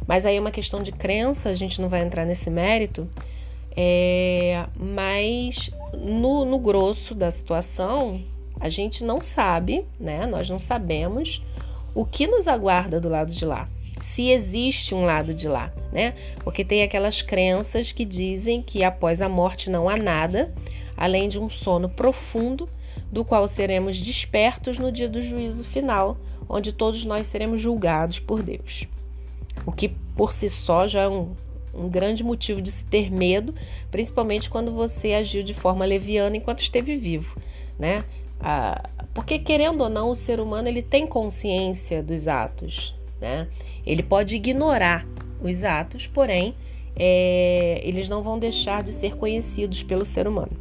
Mas 0.09 0.27
aí 0.27 0.37
é 0.37 0.41
uma 0.41 0.51
questão 0.51 0.83
de 0.83 0.91
crença, 0.91 1.51
a 1.51 1.55
gente 1.55 1.81
não 1.81 1.89
vai 1.89 2.03
entrar 2.03 2.25
nesse 2.25 2.51
mérito. 2.51 3.09
É, 3.77 4.67
mas 4.75 5.71
no, 5.93 6.45
no 6.45 6.59
grosso 6.59 7.15
da 7.15 7.31
situação, 7.31 8.21
a 8.59 8.69
gente 8.69 9.05
não 9.05 9.21
sabe, 9.21 9.87
né? 10.01 10.27
Nós 10.27 10.51
não 10.51 10.59
sabemos 10.59 11.45
o 11.95 12.05
que 12.05 12.27
nos 12.27 12.49
aguarda 12.49 13.01
do 13.01 13.09
lado 13.09 13.33
de 13.33 13.45
lá. 13.45 13.69
Se 14.01 14.31
existe 14.31 14.95
um 14.95 15.05
lado 15.05 15.35
de 15.35 15.49
lá, 15.49 15.73
né? 15.93 16.15
Porque 16.45 16.65
tem 16.65 16.83
aquelas 16.83 17.21
crenças 17.21 17.93
que 17.93 18.05
dizem 18.05 18.63
que 18.63 18.85
após 18.85 19.21
a 19.21 19.29
morte 19.29 19.71
não 19.71 19.89
há 19.89 19.97
nada, 19.97 20.55
além 20.97 21.29
de 21.29 21.39
um 21.39 21.51
sono 21.51 21.89
profundo, 21.89 22.69
do 23.11 23.25
qual 23.25 23.47
seremos 23.49 23.99
despertos 23.99 24.79
no 24.79 24.93
dia 24.93 25.09
do 25.09 25.23
juízo 25.23 25.65
final, 25.65 26.19
onde 26.49 26.73
todos 26.73 27.05
nós 27.05 27.27
seremos 27.27 27.61
julgados 27.61 28.19
por 28.19 28.43
Deus. 28.43 28.85
O 29.67 29.73
que 29.73 29.89
por 30.17 30.33
si 30.33 30.49
só 30.49 30.87
já 30.87 31.03
é 31.03 31.09
um, 31.09 31.35
um 31.75 31.89
grande 31.89 32.23
motivo 32.23 32.61
de 32.61 32.71
se 32.71 32.85
ter 32.85 33.11
medo, 33.11 33.55
principalmente 33.91 34.49
quando 34.49 34.73
você 34.73 35.15
agiu 35.15 35.43
de 35.43 35.55
forma 35.55 35.85
leviana 35.85 36.37
enquanto 36.37 36.61
esteve 36.61 36.97
vivo, 36.97 37.37
né? 37.79 38.05
Ah, 38.41 38.89
porque 39.13 39.39
querendo 39.39 39.83
ou 39.83 39.89
não, 39.89 40.11
o 40.11 40.15
ser 40.15 40.41
humano 40.41 40.69
ele 40.69 40.83
tem 40.83 41.07
consciência 41.07 42.03
dos 42.03 42.29
atos, 42.29 42.95
né? 43.21 43.49
Ele 43.89 44.03
pode 44.03 44.37
ignorar 44.37 45.07
os 45.41 45.65
atos, 45.65 46.07
porém 46.07 46.55
é, 46.95 47.81
eles 47.83 48.07
não 48.09 48.21
vão 48.21 48.39
deixar 48.39 48.83
de 48.83 48.93
ser 48.93 49.17
conhecidos 49.17 49.83
pelo 49.83 50.05
ser 50.05 50.29
humano. 50.29 50.53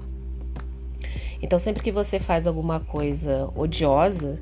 Então, 1.41 1.59
sempre 1.59 1.83
que 1.83 1.91
você 1.91 2.19
faz 2.19 2.47
alguma 2.47 2.79
coisa 2.79 3.49
odiosa, 3.53 4.39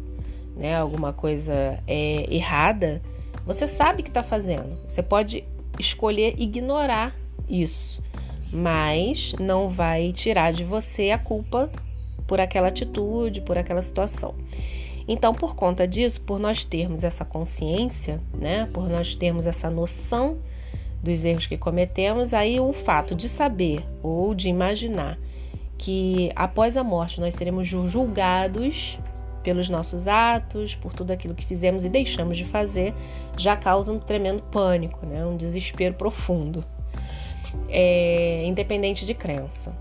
né, 0.55 0.77
alguma 0.77 1.11
coisa 1.11 1.79
é, 1.87 2.27
errada, 2.33 3.01
você 3.43 3.65
sabe 3.65 4.03
que 4.03 4.09
está 4.09 4.21
fazendo. 4.21 4.77
Você 4.87 5.01
pode 5.01 5.43
escolher 5.79 6.35
ignorar 6.37 7.15
isso, 7.49 8.01
mas 8.53 9.33
não 9.39 9.67
vai 9.67 10.13
tirar 10.13 10.53
de 10.53 10.63
você 10.63 11.09
a 11.09 11.17
culpa 11.17 11.71
por 12.27 12.39
aquela 12.39 12.67
atitude, 12.67 13.41
por 13.41 13.57
aquela 13.57 13.81
situação. 13.81 14.35
Então, 15.07 15.33
por 15.33 15.55
conta 15.55 15.87
disso, 15.87 16.19
por 16.21 16.39
nós 16.39 16.65
termos 16.65 17.03
essa 17.03 17.23
consciência, 17.23 18.19
né, 18.33 18.67
por 18.73 18.89
nós 18.89 19.15
termos 19.15 19.45
essa 19.45 19.69
noção 19.69 20.39
dos 21.03 21.23
erros 21.23 21.45
que 21.45 21.57
cometemos, 21.57 22.33
aí 22.33 22.59
o 22.59 22.73
fato 22.73 23.13
de 23.13 23.29
saber 23.29 23.85
ou 24.01 24.33
de 24.33 24.49
imaginar 24.49 25.19
que 25.77 26.31
após 26.35 26.75
a 26.75 26.83
morte 26.83 27.21
nós 27.21 27.35
seremos 27.35 27.67
julgados 27.67 28.97
pelos 29.43 29.69
nossos 29.69 30.07
atos, 30.07 30.73
por 30.73 30.91
tudo 30.91 31.11
aquilo 31.11 31.35
que 31.35 31.45
fizemos 31.45 31.85
e 31.85 31.89
deixamos 31.89 32.35
de 32.35 32.45
fazer, 32.45 32.95
já 33.37 33.55
causa 33.55 33.91
um 33.91 33.99
tremendo 33.99 34.41
pânico, 34.43 35.05
né? 35.05 35.23
um 35.23 35.37
desespero 35.37 35.93
profundo, 35.93 36.65
é, 37.69 38.43
independente 38.47 39.05
de 39.05 39.13
crença. 39.13 39.75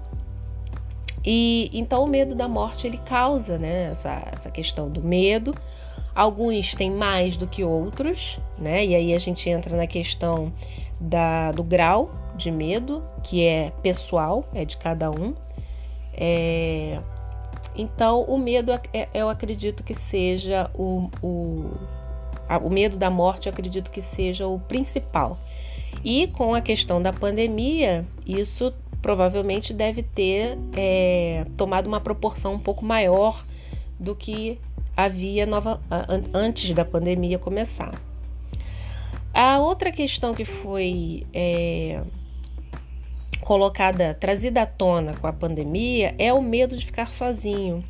E 1.25 1.71
então 1.73 2.05
o 2.05 2.07
medo 2.07 2.35
da 2.35 2.47
morte 2.47 2.87
ele 2.87 2.99
causa 2.99 3.57
né, 3.57 3.89
essa, 3.91 4.29
essa 4.33 4.51
questão 4.51 4.89
do 4.89 5.03
medo. 5.03 5.55
Alguns 6.15 6.75
têm 6.75 6.91
mais 6.91 7.37
do 7.37 7.47
que 7.47 7.65
outros, 7.65 8.39
né? 8.59 8.85
E 8.85 8.95
aí 8.95 9.15
a 9.15 9.19
gente 9.19 9.49
entra 9.49 9.77
na 9.77 9.87
questão 9.87 10.53
da, 11.01 11.51
do 11.51 11.65
grau 11.65 12.11
de 12.37 12.51
medo, 12.51 13.03
que 13.23 13.45
é 13.45 13.73
pessoal, 13.83 14.45
é 14.55 14.65
de 14.65 14.77
cada 14.77 15.11
um. 15.11 15.35
É, 16.13 17.01
então, 17.77 18.23
o 18.23 18.39
medo, 18.39 18.73
é, 18.73 18.81
é, 18.93 19.09
eu 19.15 19.29
acredito 19.29 19.83
que 19.83 19.95
seja 19.95 20.71
o, 20.75 21.11
o, 21.21 21.71
o 22.63 22.71
medo 22.71 22.97
da 22.97 23.11
morte, 23.11 23.47
eu 23.49 23.53
acredito 23.53 23.91
que 23.91 24.01
seja 24.01 24.47
o 24.47 24.61
principal. 24.61 25.39
E 26.05 26.29
com 26.29 26.55
a 26.55 26.61
questão 26.61 27.01
da 27.03 27.13
pandemia, 27.13 28.07
isso 28.27 28.73
provavelmente 29.05 29.75
deve 29.75 30.03
ter 30.03 30.57
é, 30.75 31.45
tomado 31.59 31.87
uma 31.87 32.01
proporção 32.01 32.55
um 32.55 32.59
pouco 32.59 32.83
maior 32.83 33.45
do 34.01 34.17
que 34.17 34.59
havia 34.97 35.45
nova, 35.45 35.79
antes 36.33 36.73
da 36.73 36.87
pandemia 36.87 37.39
começar. 37.39 38.01
A 39.35 39.59
outra 39.59 39.93
questão 39.93 40.33
que 40.33 40.47
foi 40.47 41.27
é, 41.35 42.01
colocada, 43.43 44.15
trazida 44.15 44.63
à 44.63 44.67
tona 44.67 45.13
com 45.13 45.27
a 45.27 45.35
pandemia 45.35 46.15
é 46.19 46.33
o 46.33 46.41
medo 46.41 46.75
de 46.75 46.87
ficar 46.87 47.13
sozinho. 47.13 47.85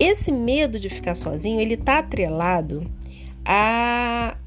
Esse 0.00 0.32
medo 0.32 0.80
de 0.80 0.88
ficar 0.88 1.14
sozinho, 1.14 1.60
ele 1.60 1.74
está 1.74 1.98
atrelado 1.98 2.90
à, 3.44 4.38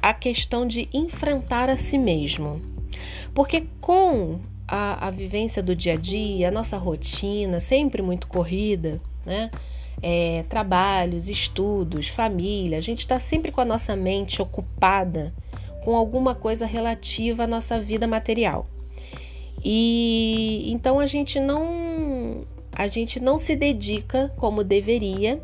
à 0.00 0.14
questão 0.14 0.66
de 0.66 0.88
enfrentar 0.90 1.68
a 1.68 1.76
si 1.76 1.98
mesmo. 1.98 2.62
Porque 3.34 3.66
com 3.78 4.40
a, 4.66 5.08
a 5.08 5.10
vivência 5.10 5.62
do 5.62 5.74
dia 5.74 5.94
a 5.94 5.96
dia, 5.96 6.48
a 6.48 6.50
nossa 6.50 6.76
rotina, 6.76 7.60
sempre 7.60 8.02
muito 8.02 8.26
corrida, 8.26 9.00
né? 9.24 9.50
É, 10.02 10.44
trabalhos, 10.48 11.28
estudos, 11.28 12.08
família, 12.08 12.76
a 12.76 12.80
gente 12.80 13.00
está 13.00 13.18
sempre 13.18 13.50
com 13.50 13.60
a 13.60 13.64
nossa 13.64 13.94
mente 13.96 14.42
ocupada 14.42 15.32
com 15.84 15.94
alguma 15.94 16.34
coisa 16.34 16.66
relativa 16.66 17.44
à 17.44 17.46
nossa 17.46 17.78
vida 17.78 18.06
material. 18.06 18.66
E 19.62 20.64
então 20.70 20.98
a 20.98 21.06
gente 21.06 21.38
não 21.38 22.44
a 22.72 22.88
gente 22.88 23.20
não 23.20 23.38
se 23.38 23.54
dedica 23.54 24.32
como 24.36 24.64
deveria 24.64 25.40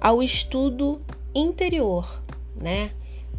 ao 0.00 0.22
estudo 0.22 1.00
interior, 1.34 2.22
né? 2.54 2.90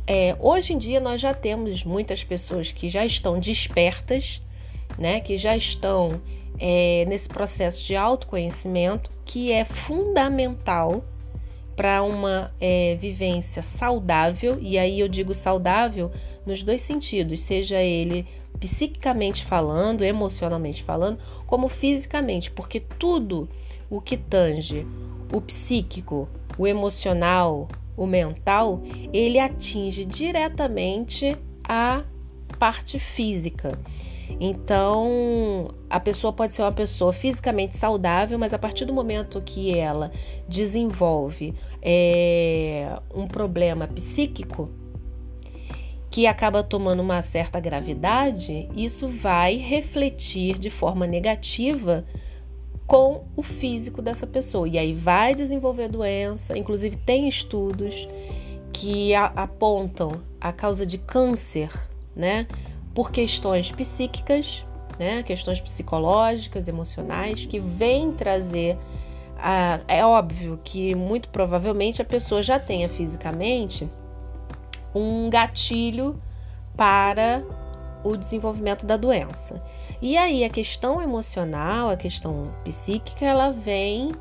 É, 0.06 0.36
hoje 0.40 0.74
em 0.74 0.78
dia 0.78 1.00
nós 1.00 1.22
já 1.22 1.34
temos 1.34 1.84
muitas 1.84 2.24
pessoas 2.24 2.72
que 2.72 2.90
já 2.90 3.06
estão 3.06 3.40
despertas, 3.40 4.42
né? 5.02 5.20
Que 5.20 5.38
já 5.38 5.58
estão 5.58 6.22
é, 6.60 7.06
nesse 7.08 7.28
processo 7.28 7.84
de 7.84 7.96
autoconhecimento 7.96 9.12
que 9.26 9.52
é 9.52 9.66
fundamental 9.66 11.04
para 11.76 12.04
uma 12.04 12.54
é, 12.62 12.96
vivência 12.96 13.62
saudável, 13.62 14.60
e 14.62 14.78
aí 14.78 15.00
eu 15.00 15.08
digo 15.08 15.34
saudável 15.34 16.12
nos 16.46 16.62
dois 16.62 16.82
sentidos, 16.82 17.40
seja 17.40 17.82
ele 17.82 18.28
psiquicamente 18.60 19.44
falando, 19.44 20.04
emocionalmente 20.04 20.84
falando, 20.84 21.18
como 21.48 21.68
fisicamente, 21.68 22.52
porque 22.52 22.80
tudo 22.80 23.50
o 23.90 24.00
que 24.00 24.16
tange 24.16 24.86
o 25.34 25.42
psíquico, 25.42 26.30
o 26.58 26.68
emocional, 26.68 27.68
o 27.98 28.06
mental, 28.06 28.82
ele 29.12 29.40
atinge 29.40 30.06
diretamente 30.06 31.36
a 31.64 32.04
parte 32.60 33.00
física. 33.00 33.80
Então, 34.40 35.70
a 35.90 36.00
pessoa 36.00 36.34
pode 36.34 36.54
ser 36.54 36.62
uma 36.62 36.72
pessoa 36.72 37.14
fisicamente 37.14 37.78
saudável, 37.78 38.38
mas 38.38 38.54
a 38.54 38.60
partir 38.60 38.86
do 38.86 38.94
momento 38.94 39.42
que 39.42 39.78
ela 39.78 40.12
desenvolve 40.48 41.54
é, 41.82 43.00
um 43.14 43.28
problema 43.28 43.88
psíquico 43.88 44.70
que 46.10 46.28
acaba 46.28 46.62
tomando 46.62 47.00
uma 47.00 47.22
certa 47.22 47.60
gravidade, 47.60 48.68
isso 48.76 49.08
vai 49.08 49.56
refletir 49.56 50.60
de 50.60 50.70
forma 50.70 51.08
negativa 51.08 52.06
com 52.86 53.24
o 53.38 53.42
físico 53.42 54.02
dessa 54.02 54.28
pessoa. 54.28 54.68
E 54.68 54.78
aí 54.78 54.92
vai 54.92 55.34
desenvolver 55.34 55.88
doença. 55.88 56.58
Inclusive, 56.58 56.98
tem 56.98 57.30
estudos 57.30 58.06
que 58.74 59.16
apontam 59.16 60.12
a 60.42 60.52
causa 60.52 60.86
de 60.86 60.98
câncer, 60.98 61.72
né? 62.14 62.48
Por 62.94 63.12
questões 63.12 63.72
psíquicas, 63.72 64.66
né, 65.00 65.24
questões 65.24 65.60
psicológicas, 65.60 66.68
emocionais, 66.68 67.46
que 67.46 67.60
vêm 67.60 68.12
trazer. 68.12 68.78
A, 69.38 69.80
é 69.88 70.06
óbvio 70.06 70.60
que 70.64 70.94
muito 70.94 71.30
provavelmente 71.30 72.02
a 72.02 72.06
pessoa 72.06 72.44
já 72.44 72.60
tenha 72.60 72.88
fisicamente 72.88 73.90
um 74.94 75.30
gatilho 75.30 76.22
para 76.76 77.44
o 78.04 78.16
desenvolvimento 78.16 78.86
da 78.86 78.98
doença. 78.98 79.64
E 80.02 80.18
aí 80.18 80.44
a 80.44 80.50
questão 80.50 81.02
emocional, 81.02 81.90
a 81.90 81.98
questão 81.98 82.52
psíquica, 82.64 83.26
ela 83.26 83.52
vem 83.52 84.12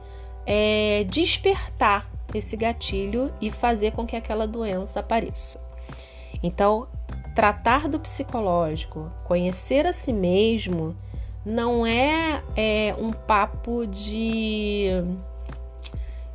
é, 0.47 1.05
despertar 1.09 2.09
esse 2.35 2.57
gatilho 2.57 3.33
e 3.41 3.50
fazer 3.50 3.93
com 3.93 4.07
que 4.07 4.17
aquela 4.17 4.47
doença 4.47 5.00
apareça. 5.00 5.61
Então, 6.43 6.89
tratar 7.35 7.89
do 7.89 7.99
psicológico, 7.99 9.11
conhecer 9.25 9.87
a 9.87 9.93
si 9.93 10.13
mesmo, 10.13 10.97
não 11.45 11.87
é, 11.87 12.43
é 12.57 12.95
um 12.99 13.13
papo 13.13 13.87
de, 13.87 14.88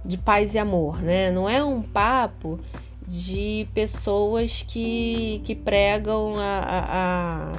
de 0.04 0.18
paz 0.18 0.56
e 0.56 0.60
amor, 0.60 1.02
né? 1.02 1.32
Não 1.32 1.48
é 1.48 1.64
um 1.64 1.82
papo 1.82 2.60
de 3.08 3.68
pessoas 3.74 4.64
que, 4.68 5.42
que 5.44 5.54
pregam 5.54 6.36
a, 6.40 7.54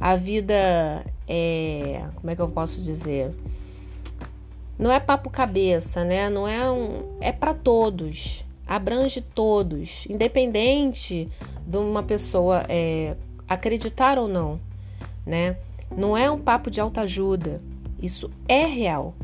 a, 0.00 0.12
a 0.12 0.16
vida. 0.16 1.04
É, 1.26 2.04
como 2.16 2.30
é 2.30 2.36
que 2.36 2.42
eu 2.42 2.48
posso 2.48 2.82
dizer? 2.82 3.32
Não 4.78 4.90
é 4.92 5.00
papo 5.00 5.30
cabeça, 5.30 6.04
né? 6.04 6.28
Não 6.28 6.46
é 6.46 6.70
um. 6.70 7.16
É 7.20 7.32
para 7.32 7.54
todos, 7.54 8.44
abrange 8.66 9.20
todos, 9.20 10.04
independente 10.10 11.28
de 11.66 11.76
uma 11.76 12.02
pessoa 12.02 12.64
é, 12.68 13.16
acreditar 13.48 14.18
ou 14.18 14.28
não, 14.28 14.60
né? 15.26 15.56
Não 15.96 16.16
é 16.16 16.30
um 16.30 16.38
papo 16.38 16.70
de 16.70 16.80
autoajuda, 16.80 17.60
isso 18.00 18.30
é 18.48 18.64
real. 18.64 19.14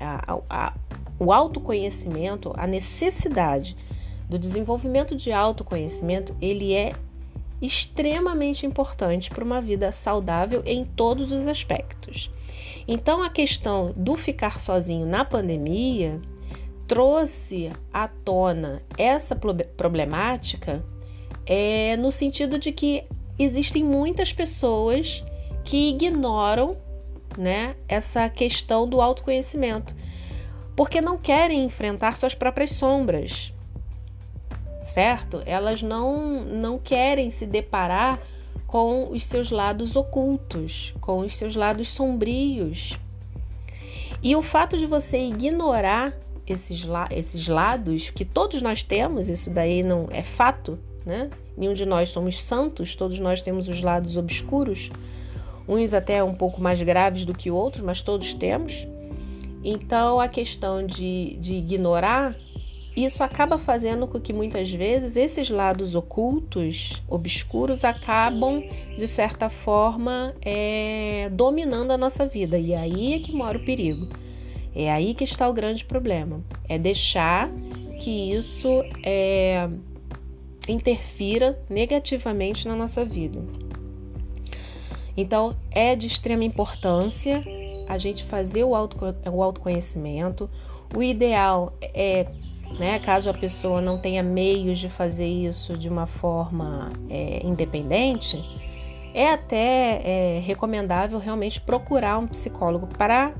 A, 0.00 0.38
a, 0.48 0.72
o 1.18 1.32
autoconhecimento, 1.32 2.52
a 2.56 2.66
necessidade 2.66 3.76
do 4.28 4.38
desenvolvimento 4.38 5.14
de 5.14 5.30
autoconhecimento, 5.30 6.34
ele 6.40 6.72
é 6.72 6.92
extremamente 7.60 8.66
importante 8.66 9.30
para 9.30 9.44
uma 9.44 9.60
vida 9.60 9.92
saudável 9.92 10.62
em 10.64 10.84
todos 10.84 11.30
os 11.30 11.46
aspectos. 11.46 12.30
Então, 12.88 13.22
a 13.22 13.30
questão 13.30 13.92
do 13.96 14.16
ficar 14.16 14.60
sozinho 14.60 15.06
na 15.06 15.24
pandemia 15.24 16.20
trouxe 16.88 17.70
à 17.92 18.08
tona 18.08 18.82
essa 18.98 19.36
problemática 19.76 20.84
é, 21.46 21.96
no 21.96 22.10
sentido 22.10 22.58
de 22.58 22.72
que 22.72 23.04
existem 23.38 23.84
muitas 23.84 24.32
pessoas 24.32 25.24
que 25.64 25.90
ignoram 25.90 26.76
né, 27.36 27.76
essa 27.88 28.28
questão 28.28 28.88
do 28.88 29.00
autoconhecimento, 29.00 29.94
porque 30.76 31.00
não 31.00 31.18
querem 31.18 31.64
enfrentar 31.64 32.16
suas 32.16 32.34
próprias 32.34 32.72
sombras, 32.72 33.52
certo? 34.82 35.42
Elas 35.46 35.82
não, 35.82 36.44
não 36.44 36.78
querem 36.78 37.30
se 37.30 37.46
deparar 37.46 38.20
com 38.66 39.10
os 39.10 39.24
seus 39.24 39.50
lados 39.50 39.96
ocultos, 39.96 40.94
com 41.00 41.18
os 41.18 41.36
seus 41.36 41.54
lados 41.54 41.88
sombrios. 41.88 42.98
E 44.22 44.34
o 44.34 44.42
fato 44.42 44.78
de 44.78 44.86
você 44.86 45.18
ignorar 45.18 46.14
esses, 46.46 46.84
la 46.84 47.06
esses 47.10 47.48
lados, 47.48 48.10
que 48.10 48.24
todos 48.24 48.62
nós 48.62 48.82
temos, 48.82 49.28
isso 49.28 49.50
daí 49.50 49.82
não 49.82 50.08
é 50.10 50.22
fato, 50.22 50.78
né? 51.04 51.30
Nenhum 51.56 51.74
de 51.74 51.84
nós 51.84 52.10
somos 52.10 52.42
santos, 52.42 52.94
todos 52.94 53.18
nós 53.18 53.42
temos 53.42 53.68
os 53.68 53.82
lados 53.82 54.16
obscuros, 54.16 54.90
uns 55.68 55.94
até 55.94 56.22
um 56.22 56.34
pouco 56.34 56.60
mais 56.60 56.80
graves 56.82 57.24
do 57.24 57.32
que 57.32 57.50
outros, 57.50 57.82
mas 57.82 58.00
todos 58.00 58.34
temos. 58.34 58.86
Então, 59.64 60.20
a 60.20 60.28
questão 60.28 60.84
de, 60.84 61.36
de 61.40 61.54
ignorar, 61.54 62.34
isso 62.96 63.22
acaba 63.22 63.56
fazendo 63.56 64.06
com 64.06 64.20
que 64.20 64.32
muitas 64.32 64.70
vezes 64.70 65.16
esses 65.16 65.48
lados 65.48 65.94
ocultos, 65.94 67.02
obscuros, 67.08 67.84
acabam, 67.84 68.62
de 68.96 69.06
certa 69.06 69.48
forma, 69.48 70.34
é, 70.42 71.30
dominando 71.32 71.92
a 71.92 71.96
nossa 71.96 72.26
vida. 72.26 72.58
E 72.58 72.74
aí 72.74 73.14
é 73.14 73.18
que 73.20 73.32
mora 73.32 73.56
o 73.56 73.64
perigo. 73.64 74.08
É 74.74 74.90
aí 74.90 75.14
que 75.14 75.24
está 75.24 75.48
o 75.48 75.52
grande 75.52 75.84
problema. 75.84 76.40
É 76.68 76.78
deixar 76.78 77.50
que 78.00 78.32
isso 78.32 78.82
é, 79.02 79.68
interfira 80.68 81.58
negativamente 81.68 82.68
na 82.68 82.76
nossa 82.76 83.04
vida. 83.04 83.40
Então, 85.16 85.56
é 85.70 85.94
de 85.94 86.06
extrema 86.06 86.44
importância 86.44 87.44
a 87.88 87.98
gente 87.98 88.24
fazer 88.24 88.64
o, 88.64 88.74
auto, 88.74 88.96
o 89.30 89.42
autoconhecimento. 89.42 90.48
O 90.96 91.02
ideal 91.02 91.76
é, 91.82 92.26
né, 92.78 92.98
caso 92.98 93.28
a 93.28 93.34
pessoa 93.34 93.80
não 93.80 93.98
tenha 93.98 94.22
meios 94.22 94.78
de 94.78 94.88
fazer 94.88 95.26
isso 95.26 95.76
de 95.76 95.88
uma 95.88 96.06
forma 96.06 96.90
é, 97.10 97.44
independente, 97.44 98.42
é 99.14 99.30
até 99.30 100.00
é, 100.04 100.42
recomendável 100.44 101.18
realmente 101.18 101.60
procurar 101.60 102.18
um 102.18 102.26
psicólogo 102.26 102.86
para 102.86 103.34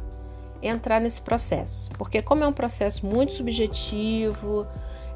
entrar 0.63 1.01
nesse 1.01 1.21
processo, 1.21 1.91
porque 1.93 2.23
como 2.23 2.45
é 2.45 2.47
um 2.47 2.53
processo 2.53 3.05
muito 3.05 3.33
subjetivo, 3.33 4.67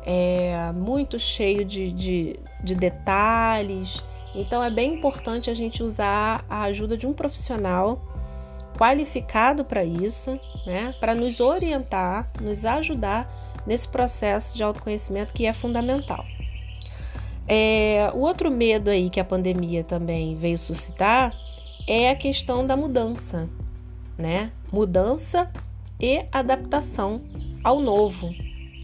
é 0.07 0.71
muito 0.73 1.19
cheio 1.19 1.65
de, 1.65 1.91
de, 1.91 2.41
de 2.63 2.75
detalhes. 2.75 4.03
Então 4.35 4.63
é 4.63 4.71
bem 4.71 4.95
importante 4.95 5.51
a 5.51 5.55
gente 5.55 5.83
usar 5.83 6.45
a 6.49 6.63
ajuda 6.63 6.97
de 6.97 7.07
um 7.07 7.13
profissional 7.13 8.01
qualificado 8.79 9.65
para 9.65 9.85
isso, 9.85 10.39
né, 10.65 10.95
para 11.01 11.15
nos 11.15 11.41
orientar, 11.41 12.31
nos 12.41 12.65
ajudar 12.65 13.29
nesse 13.67 13.89
processo 13.89 14.55
de 14.57 14.63
autoconhecimento 14.63 15.33
que 15.33 15.45
é 15.45 15.53
fundamental. 15.53 16.25
É, 17.49 18.11
o 18.15 18.19
outro 18.19 18.51
medo 18.51 18.91
aí 18.91 19.09
que 19.09 19.19
a 19.19 19.25
pandemia 19.25 19.83
também 19.83 20.35
veio 20.37 20.59
suscitar 20.59 21.35
é 21.87 22.11
a 22.11 22.17
questão 22.17 22.67
da 22.67 22.77
mudança, 22.77 23.49
né? 24.19 24.51
Mudança 24.73 25.51
e 26.01 26.25
adaptação 26.33 27.23
ao 27.63 27.81
novo, 27.81 28.35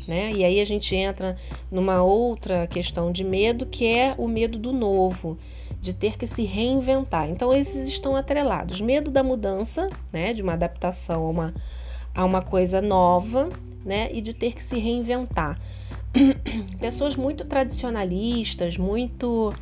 né? 0.07 0.33
E 0.33 0.45
aí 0.45 0.61
a 0.61 0.65
gente 0.65 0.95
entra 0.95 1.37
numa 1.71 2.03
outra 2.03 2.67
questão 2.67 3.13
de 3.13 3.25
medo, 3.25 3.67
que 3.67 3.87
é 3.87 4.15
o 4.19 4.27
medo 4.27 4.59
do 4.59 4.73
novo, 4.73 5.39
de 5.81 5.93
ter 5.93 6.17
que 6.17 6.27
se 6.27 6.45
reinventar. 6.45 7.29
Então, 7.29 7.53
esses 7.53 7.89
estão 7.89 8.17
atrelados. 8.17 8.81
Medo 8.81 9.11
da 9.11 9.23
mudança, 9.23 9.89
né, 10.13 10.33
de 10.33 10.43
uma 10.43 10.53
adaptação 10.53 11.25
a 11.25 11.29
uma, 11.29 11.55
a 12.15 12.25
uma 12.25 12.43
coisa 12.43 12.81
nova, 12.81 13.49
né, 13.85 14.09
e 14.13 14.21
de 14.21 14.33
ter 14.33 14.55
que 14.55 14.63
se 14.63 14.79
reinventar. 14.79 15.59
Pessoas 16.79 17.17
muito 17.17 17.45
tradicionalistas, 17.45 18.77
muito. 18.77 19.53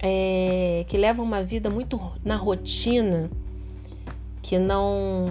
É, 0.00 0.84
que 0.86 0.96
levam 0.96 1.24
uma 1.24 1.42
vida 1.42 1.68
muito 1.68 2.00
na 2.24 2.36
rotina, 2.36 3.28
que 4.42 4.56
não 4.56 5.26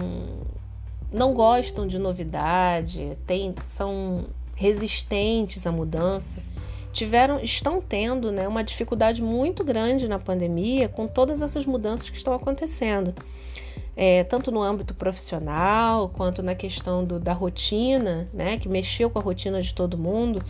não 1.10 1.32
gostam 1.32 1.86
de 1.86 1.98
novidade, 1.98 3.16
tem, 3.26 3.54
são 3.66 4.26
resistentes 4.58 5.66
à 5.66 5.72
mudança 5.72 6.42
tiveram, 6.92 7.38
estão 7.38 7.80
tendo 7.80 8.32
né, 8.32 8.48
uma 8.48 8.64
dificuldade 8.64 9.22
muito 9.22 9.62
grande 9.62 10.08
na 10.08 10.18
pandemia 10.18 10.88
com 10.88 11.06
todas 11.06 11.40
essas 11.40 11.64
mudanças 11.64 12.10
que 12.10 12.16
estão 12.16 12.34
acontecendo. 12.34 13.14
É, 13.96 14.24
tanto 14.24 14.50
no 14.50 14.62
âmbito 14.62 14.94
profissional 14.94 16.08
quanto 16.08 16.42
na 16.42 16.54
questão 16.54 17.04
do, 17.04 17.18
da 17.20 17.32
rotina, 17.32 18.28
né, 18.32 18.58
que 18.58 18.68
mexeu 18.68 19.08
com 19.08 19.18
a 19.18 19.22
rotina 19.22 19.62
de 19.62 19.72
todo 19.72 19.96
mundo. 19.96 20.42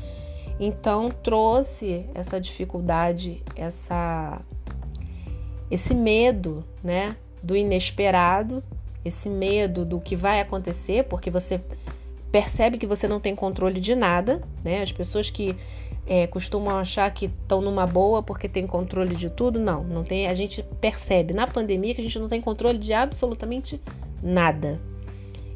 Então 0.59 1.11
trouxe 1.11 2.07
essa 2.15 2.41
dificuldade, 2.41 3.43
essa, 3.55 4.41
esse 5.71 5.95
medo, 5.95 6.65
né, 6.83 7.15
do 7.43 7.55
inesperado, 7.55 8.63
esse 9.05 9.29
medo 9.29 9.85
do 9.85 10.01
que 10.01 10.17
vai 10.17 10.41
acontecer, 10.41 11.05
porque 11.05 11.31
você 11.31 11.61
percebe 12.31 12.79
que 12.79 12.87
você 12.87 13.09
não 13.09 13.21
tem 13.21 13.35
controle 13.35 13.81
de 13.81 13.95
nada, 13.95 14.43
né? 14.63 14.83
As 14.83 14.93
pessoas 14.93 15.31
que 15.31 15.57
é, 16.07 16.27
costumam 16.27 16.79
achar 16.79 17.11
que 17.13 17.27
estão 17.27 17.61
numa 17.61 17.87
boa 17.87 18.23
porque 18.23 18.49
tem 18.49 18.67
controle 18.67 19.15
de 19.15 19.29
tudo. 19.29 19.59
Não, 19.59 19.85
não 19.85 20.05
tem. 20.05 20.27
A 20.27 20.35
gente 20.35 20.63
percebe 20.81 21.33
na 21.33 21.47
pandemia 21.47 21.95
que 21.95 22.01
a 22.01 22.05
gente 22.05 22.19
não 22.19 22.29
tem 22.29 22.41
controle 22.41 22.79
de 22.79 22.93
absolutamente 22.93 23.81
nada. 24.23 24.81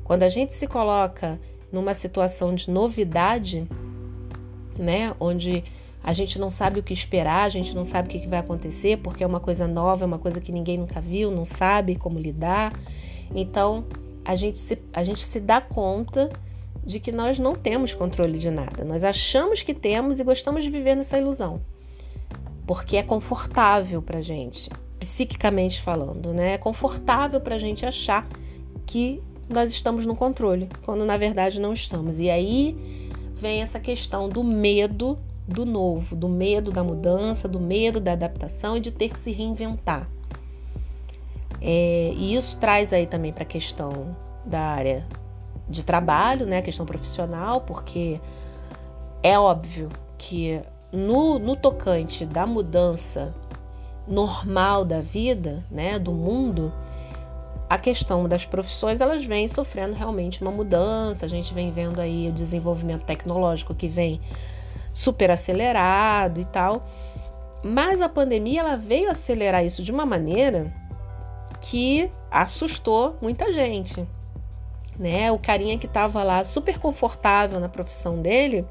Quando 0.05 0.23
a 0.25 0.29
gente 0.29 0.53
se 0.53 0.67
coloca 0.67 1.41
numa 1.71 1.95
situação 1.95 2.55
de 2.55 2.71
novidade, 2.71 3.67
né, 4.79 5.15
onde 5.19 5.65
a 6.05 6.13
gente 6.13 6.39
não 6.39 6.51
sabe 6.51 6.81
o 6.81 6.83
que 6.83 6.93
esperar, 6.93 7.45
a 7.45 7.49
gente 7.49 7.75
não 7.75 7.85
sabe 7.85 8.09
o 8.09 8.21
que 8.21 8.27
vai 8.27 8.41
acontecer, 8.41 8.99
porque 8.99 9.23
é 9.23 9.27
uma 9.27 9.41
coisa 9.41 9.67
nova, 9.67 10.05
é 10.05 10.07
uma 10.07 10.19
coisa 10.19 10.41
que 10.41 10.53
ninguém 10.53 10.77
nunca 10.77 11.01
viu, 11.01 11.31
não 11.31 11.45
sabe 11.45 11.97
como 11.97 12.19
lidar. 12.19 12.73
Então, 13.35 13.85
a 14.25 14.35
gente 14.35 14.59
se, 14.59 14.79
a 14.93 15.05
gente 15.05 15.25
se 15.25 15.41
dá 15.41 15.61
conta 15.61 16.29
de 16.85 16.99
que 16.99 17.13
nós 17.13 17.39
não 17.39 17.55
temos 17.55 17.95
controle 17.95 18.39
de 18.39 18.51
nada. 18.51 18.85
Nós 18.85 19.05
achamos 19.05 19.63
que 19.63 19.73
temos 19.73 20.19
e 20.19 20.25
gostamos 20.25 20.63
de 20.63 20.71
viver 20.71 20.97
nessa 20.97 21.19
ilusão. 21.19 21.61
Porque 22.67 22.97
é 22.97 23.03
confortável 23.03 24.03
pra 24.03 24.21
gente, 24.21 24.71
psiquicamente 24.99 25.81
falando, 25.81 26.33
né? 26.33 26.55
É 26.55 26.59
confortável 26.59 27.41
pra 27.41 27.59
gente 27.59 27.87
achar 27.87 28.27
que 28.87 29.23
nós 29.49 29.71
estamos 29.71 30.07
no 30.07 30.17
controle, 30.17 30.69
quando 30.85 31.05
na 31.05 31.17
verdade 31.17 31.61
não 31.61 31.73
estamos. 31.73 32.19
E 32.19 32.31
aí 32.31 32.77
vem 33.35 33.63
essa 33.63 33.79
questão 33.79 34.29
do 34.29 34.43
medo 34.43 35.19
do 35.47 35.67
novo, 35.67 36.15
do 36.15 36.29
medo 36.29 36.71
da 36.71 36.83
mudança, 36.83 37.49
do 37.49 37.61
medo 37.61 38.01
da 38.01 38.13
adaptação 38.13 38.77
e 38.77 38.81
de 38.81 38.91
ter 38.91 39.09
que 39.09 39.19
se 39.19 39.33
reinventar. 39.33 40.09
É, 41.61 42.13
e 42.17 42.35
isso 42.35 42.57
traz 42.59 42.93
aí 42.93 43.07
também 43.07 43.33
para 43.33 43.43
a 43.43 43.47
questão 43.47 44.17
da 44.45 44.61
área 44.61 45.07
de 45.73 45.83
trabalho, 45.83 46.47
né, 46.47 46.63
questão 46.63 46.87
profissional, 46.87 47.63
porque 47.63 48.21
é 49.23 49.39
óbvio 49.39 49.89
que 50.19 50.61
no, 50.93 51.39
no 51.39 51.57
tocante 51.57 52.27
da 52.27 52.47
mudança 52.47 53.35
normal 54.07 54.85
da 54.85 55.01
vida, 55.01 55.65
né, 55.71 55.99
do 55.99 56.13
mundo, 56.13 56.73
a 57.69 57.79
questão 57.79 58.29
das 58.29 58.45
profissões 58.45 59.01
elas 59.01 59.25
vêm 59.25 59.49
sofrendo 59.49 59.95
realmente 59.95 60.43
uma 60.43 60.51
mudança. 60.51 61.25
A 61.25 61.29
gente 61.29 61.55
vem 61.55 61.71
vendo 61.71 62.01
aí 62.01 62.29
o 62.29 62.33
desenvolvimento 62.33 63.05
tecnológico 63.05 63.75
que 63.75 63.89
vem 63.89 64.21
super 64.93 65.31
acelerado 65.31 66.39
e 66.39 66.45
tal. 66.45 66.87
Mas 67.65 68.03
a 68.03 68.09
pandemia 68.09 68.61
ela 68.61 68.77
veio 68.77 69.11
acelerar 69.11 69.65
isso 69.65 69.83
de 69.83 69.91
uma 69.91 70.05
maneira 70.05 70.71
que 71.61 72.11
assustou 72.31 73.17
muita 73.23 73.53
gente 73.53 74.07
né? 74.99 75.31
O 75.33 75.39
carinha 75.39 75.79
que 75.79 75.87
estava 75.87 76.23
lá 76.23 76.45
super 76.45 76.79
confortável 76.79 77.59
na 77.59 77.69
profissão 77.69 78.21
dele, 78.21 78.65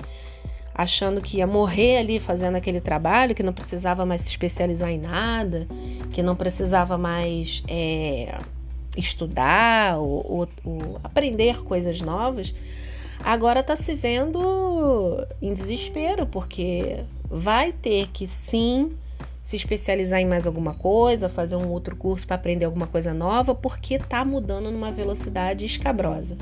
achando 0.74 1.22
que 1.22 1.38
ia 1.38 1.48
morrer 1.48 1.98
ali 1.98 2.20
fazendo 2.20 2.56
aquele 2.56 2.82
trabalho, 2.82 3.36
que 3.36 3.44
não 3.44 3.54
precisava 3.54 4.06
mais 4.06 4.22
se 4.22 4.30
especializar 4.30 4.90
em 4.90 5.00
nada, 5.00 5.68
que 6.12 6.24
não 6.24 6.36
precisava 6.36 6.98
mais 6.98 7.64
é, 7.68 8.38
estudar 8.96 9.98
ou, 9.98 10.26
ou, 10.30 10.50
ou 10.64 11.00
aprender 11.04 11.64
coisas 11.64 12.02
novas, 12.02 12.54
agora 13.24 13.60
está 13.60 13.76
se 13.76 13.94
vendo 13.94 15.26
em 15.42 15.54
desespero, 15.54 16.26
porque 16.26 17.04
vai 17.30 17.72
ter 17.72 18.08
que 18.08 18.28
sim 18.28 18.92
se 19.42 19.56
especializar 19.56 20.20
em 20.20 20.26
mais 20.26 20.46
alguma 20.46 20.74
coisa, 20.74 21.28
fazer 21.28 21.56
um 21.56 21.70
outro 21.70 21.96
curso 21.96 22.28
para 22.28 22.36
aprender 22.36 22.66
alguma 22.66 22.88
coisa 22.88 23.14
nova, 23.14 23.56
porque 23.56 23.96
está 23.96 24.24
mudando 24.24 24.72
numa 24.72 24.92
velocidade 24.92 25.66
escabrosa. 25.66 26.38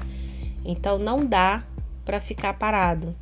Então 0.66 0.98
não 0.98 1.26
dá 1.26 1.64
para 2.04 2.20
ficar 2.20 2.54
parado. 2.54 3.16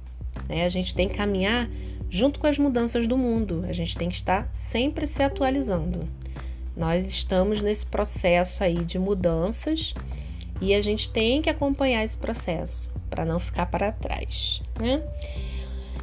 Né? 0.49 0.65
A 0.65 0.69
gente 0.69 0.95
tem 0.95 1.07
que 1.07 1.15
caminhar 1.15 1.69
junto 2.09 2.39
com 2.39 2.47
as 2.47 2.57
mudanças 2.57 3.05
do 3.05 3.17
mundo. 3.17 3.65
A 3.67 3.73
gente 3.73 3.97
tem 3.97 4.09
que 4.09 4.15
estar 4.15 4.49
sempre 4.51 5.05
se 5.05 5.21
atualizando. 5.21 6.07
Nós 6.75 7.05
estamos 7.05 7.61
nesse 7.61 7.85
processo 7.85 8.63
aí 8.63 8.83
de 8.83 8.97
mudanças 8.97 9.93
e 10.61 10.73
a 10.73 10.81
gente 10.81 11.09
tem 11.09 11.41
que 11.41 11.49
acompanhar 11.49 12.03
esse 12.03 12.17
processo 12.17 12.91
para 13.09 13.25
não 13.25 13.39
ficar 13.39 13.65
para 13.67 13.91
trás, 13.91 14.61
né? 14.79 15.03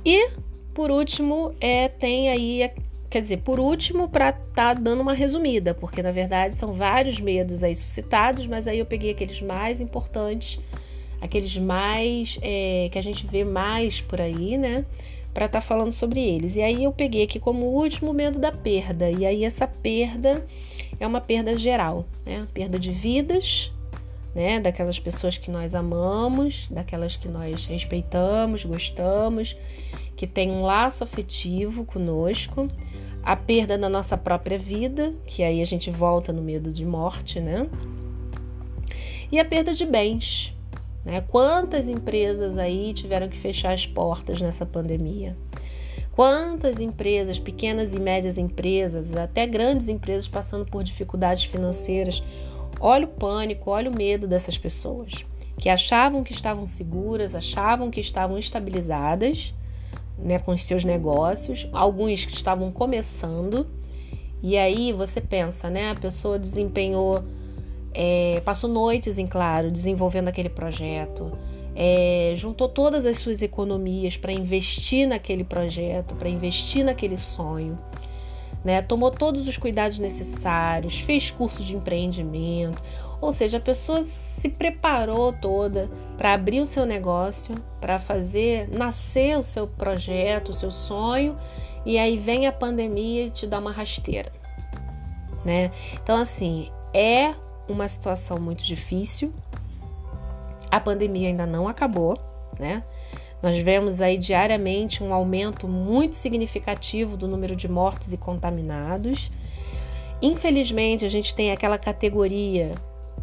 E 0.05 0.31
por 0.75 0.91
último, 0.91 1.55
é, 1.61 1.89
tem 1.89 2.29
aí 2.29 2.69
Quer 3.15 3.21
dizer, 3.21 3.37
por 3.37 3.61
último, 3.61 4.09
para 4.09 4.31
estar 4.31 4.43
tá 4.55 4.75
dando 4.75 5.01
uma 5.01 5.13
resumida, 5.13 5.73
porque 5.73 6.03
na 6.03 6.11
verdade 6.11 6.57
são 6.57 6.73
vários 6.73 7.21
medos 7.21 7.63
aí 7.63 7.73
suscitados, 7.73 8.45
mas 8.45 8.67
aí 8.67 8.81
eu 8.81 8.85
peguei 8.85 9.13
aqueles 9.13 9.41
mais 9.41 9.81
importantes, 9.81 10.59
aqueles 11.21 11.57
mais 11.57 12.41
é, 12.43 12.89
que 12.91 12.99
a 12.99 13.01
gente 13.01 13.25
vê 13.25 13.45
mais 13.45 14.01
por 14.01 14.21
aí, 14.21 14.59
né? 14.59 14.85
Para 15.33 15.47
estar 15.47 15.61
tá 15.61 15.65
falando 15.65 15.93
sobre 15.93 16.19
eles. 16.19 16.57
E 16.57 16.61
aí 16.61 16.83
eu 16.83 16.91
peguei 16.91 17.23
aqui 17.23 17.39
como 17.39 17.67
último 17.67 18.11
o 18.11 18.15
medo 18.15 18.41
da 18.41 18.51
perda. 18.51 19.09
E 19.09 19.25
aí 19.25 19.45
essa 19.45 19.69
perda 19.69 20.45
é 20.99 21.07
uma 21.07 21.21
perda 21.21 21.57
geral, 21.57 22.07
né? 22.27 22.49
Perda 22.53 22.81
de 22.81 22.91
vidas, 22.91 23.71
né? 24.35 24.59
Daquelas 24.59 24.99
pessoas 24.99 25.39
que 25.39 25.53
nós 25.53 25.73
amamos, 25.73 26.67
daquelas 26.69 27.17
que 27.17 27.29
nós 27.29 27.65
respeitamos, 27.65 28.65
gostamos, 28.65 29.57
que 30.17 30.27
tem 30.27 30.51
um 30.51 30.63
laço 30.63 31.05
afetivo 31.05 31.85
conosco 31.85 32.69
a 33.25 33.35
perda 33.35 33.79
da 33.79 33.89
nossa 33.89 34.17
própria 34.17 34.59
vida, 34.59 35.15
que 35.27 35.43
aí 35.43 35.63
a 35.63 35.65
gente 35.65 35.91
volta 35.91 36.33
no 36.33 36.43
medo 36.43 36.71
de 36.71 36.85
morte, 36.85 37.41
né? 37.41 37.67
E 39.33 39.39
a 39.39 39.45
perda 39.45 39.73
de 39.73 39.87
bens, 39.87 40.55
né? 41.05 41.23
Quantas 41.23 41.89
empresas 41.89 42.59
aí 42.59 42.93
tiveram 42.93 43.29
que 43.29 43.37
fechar 43.37 43.73
as 43.73 43.87
portas 43.87 44.43
nessa 44.43 44.67
pandemia? 44.67 45.37
Quantas 46.13 46.79
empresas, 46.79 47.39
pequenas 47.39 47.95
e 47.95 47.99
médias 47.99 48.37
empresas, 48.37 49.11
até 49.17 49.47
grandes 49.47 49.89
empresas 49.89 50.29
passando 50.29 50.67
por 50.67 50.85
dificuldades 50.85 51.45
financeiras? 51.45 52.23
Olha 52.79 53.07
o 53.07 53.09
pânico, 53.09 53.71
olha 53.71 53.91
o 53.91 53.97
medo 53.97 54.29
dessas 54.29 54.59
pessoas 54.59 55.25
que 55.57 55.69
achavam 55.69 56.25
que 56.25 56.33
estavam 56.33 56.67
seguras, 56.67 57.35
achavam 57.35 57.91
que 57.91 58.01
estavam 58.01 58.37
estabilizadas 58.39 59.55
né, 60.19 60.39
com 60.39 60.53
os 60.53 60.65
seus 60.65 60.85
negócios, 60.85 61.69
alguns 61.73 62.25
que 62.25 62.33
estavam 62.33 62.71
começando. 62.71 63.67
E 64.43 64.57
aí 64.59 64.93
você 64.93 65.21
pensa, 65.21 65.71
né? 65.71 65.91
A 65.91 65.95
pessoa 65.95 66.39
desempenhou, 66.39 67.25
é, 67.93 68.43
passou 68.45 68.69
noites 68.69 69.19
em 69.19 69.27
claro 69.27 69.71
desenvolvendo 69.71 70.29
aquele 70.29 70.51
projeto, 70.51 71.33
é, 71.75 72.35
juntou 72.37 72.69
todas 72.69 73.05
as 73.07 73.19
suas 73.19 73.43
economias 73.43 74.17
para 74.17 74.33
investir 74.33 75.09
naquele 75.09 75.45
projeto, 75.45 76.15
para 76.15 76.29
investir 76.29 76.85
naquele 76.85 77.17
sonho. 77.17 77.79
Né? 78.65 78.81
Tomou 78.81 79.11
todos 79.11 79.47
os 79.47 79.59
cuidados 79.59 79.99
necessários, 79.99 81.01
fez 81.01 81.31
curso 81.31 81.63
de 81.63 81.77
empreendimento, 81.77 82.83
ou 83.21 83.33
seja, 83.33 83.59
a 83.59 83.61
pessoa 83.61 84.03
se 84.03 84.49
preparou 84.49 85.33
toda 85.33 85.89
para 86.17 86.35
abrir 86.35 86.61
o 86.61 86.67
seu 86.67 86.85
negócio, 86.85 87.55
para 87.81 87.99
fazer 87.99 88.69
nascer 88.69 89.39
o 89.39 89.43
seu 89.43 89.67
projeto, 89.67 90.51
o 90.51 90.55
seu 90.55 90.71
sonho, 90.71 91.39
e 91.85 91.99
aí 91.99 92.17
vem 92.17 92.47
a 92.47 92.53
pandemia 92.53 93.27
e 93.27 93.31
te 93.31 93.47
dá 93.47 93.59
uma 93.59 93.73
rasteira, 93.73 94.33
né? 95.45 95.71
Então 96.03 96.17
assim, 96.17 96.71
é 96.93 97.35
uma 97.69 97.89
situação 97.89 98.39
muito 98.39 98.63
difícil. 98.65 99.33
A 100.71 100.81
pandemia 100.81 101.29
ainda 101.29 101.47
não 101.47 101.69
acabou, 101.69 102.19
né? 102.59 102.83
Nós 103.43 103.59
vemos 103.59 104.01
aí 104.01 104.17
diariamente 104.17 105.03
um 105.03 105.13
aumento 105.13 105.69
muito 105.69 106.17
significativo 106.17 107.17
do 107.17 107.29
número 107.29 107.55
de 107.55 107.69
mortos 107.69 108.13
e 108.13 108.17
contaminados. 108.17 109.31
Infelizmente, 110.23 111.05
a 111.05 111.11
gente 111.11 111.35
tem 111.35 111.53
aquela 111.53 111.77
categoria 111.77 112.73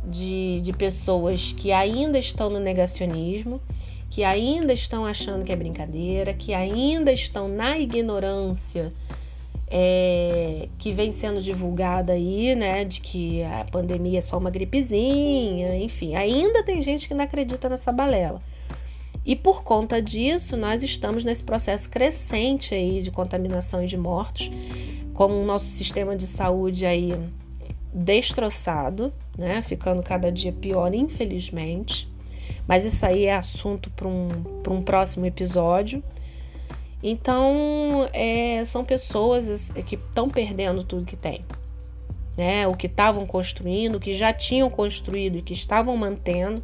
de, 0.03 0.61
de 0.61 0.73
pessoas 0.73 1.51
que 1.51 1.71
ainda 1.71 2.17
estão 2.17 2.49
no 2.49 2.59
negacionismo, 2.59 3.61
que 4.09 4.23
ainda 4.23 4.73
estão 4.73 5.05
achando 5.05 5.45
que 5.45 5.51
é 5.51 5.55
brincadeira, 5.55 6.33
que 6.33 6.53
ainda 6.53 7.11
estão 7.11 7.47
na 7.47 7.77
ignorância 7.77 8.91
é, 9.73 10.67
que 10.77 10.91
vem 10.91 11.13
sendo 11.13 11.41
divulgada 11.41 12.11
aí, 12.11 12.53
né, 12.53 12.83
de 12.83 12.99
que 12.99 13.41
a 13.43 13.65
pandemia 13.71 14.19
é 14.19 14.21
só 14.21 14.37
uma 14.37 14.49
gripezinha, 14.49 15.77
enfim, 15.77 16.13
ainda 16.13 16.61
tem 16.61 16.81
gente 16.81 17.07
que 17.07 17.13
não 17.13 17.23
acredita 17.23 17.69
nessa 17.69 17.91
balela. 17.91 18.41
E 19.25 19.35
por 19.35 19.63
conta 19.63 20.01
disso, 20.01 20.57
nós 20.57 20.83
estamos 20.83 21.23
nesse 21.23 21.43
processo 21.43 21.89
crescente 21.89 22.75
aí 22.75 23.01
de 23.01 23.11
contaminação 23.11 23.81
e 23.81 23.87
de 23.87 23.95
mortos, 23.95 24.51
com 25.13 25.41
o 25.41 25.45
nosso 25.45 25.67
sistema 25.67 26.17
de 26.17 26.27
saúde 26.27 26.85
aí 26.85 27.13
destroçado, 27.93 29.13
né, 29.37 29.61
ficando 29.61 30.01
cada 30.01 30.31
dia 30.31 30.51
pior, 30.51 30.93
infelizmente. 30.93 32.09
Mas 32.67 32.85
isso 32.85 33.05
aí 33.05 33.25
é 33.25 33.35
assunto 33.35 33.89
para 33.89 34.07
um, 34.07 34.29
um 34.69 34.81
próximo 34.81 35.25
episódio. 35.25 36.03
Então, 37.03 38.07
é, 38.13 38.63
são 38.65 38.85
pessoas 38.85 39.71
que 39.85 39.95
estão 39.95 40.29
perdendo 40.29 40.83
tudo 40.83 41.05
que 41.05 41.15
tem. 41.15 41.43
Né? 42.37 42.67
O 42.67 42.75
que 42.75 42.87
estavam 42.87 43.25
construindo, 43.25 43.95
o 43.95 43.99
que 43.99 44.13
já 44.13 44.31
tinham 44.31 44.69
construído 44.69 45.37
e 45.37 45.41
que 45.41 45.53
estavam 45.53 45.97
mantendo. 45.97 46.63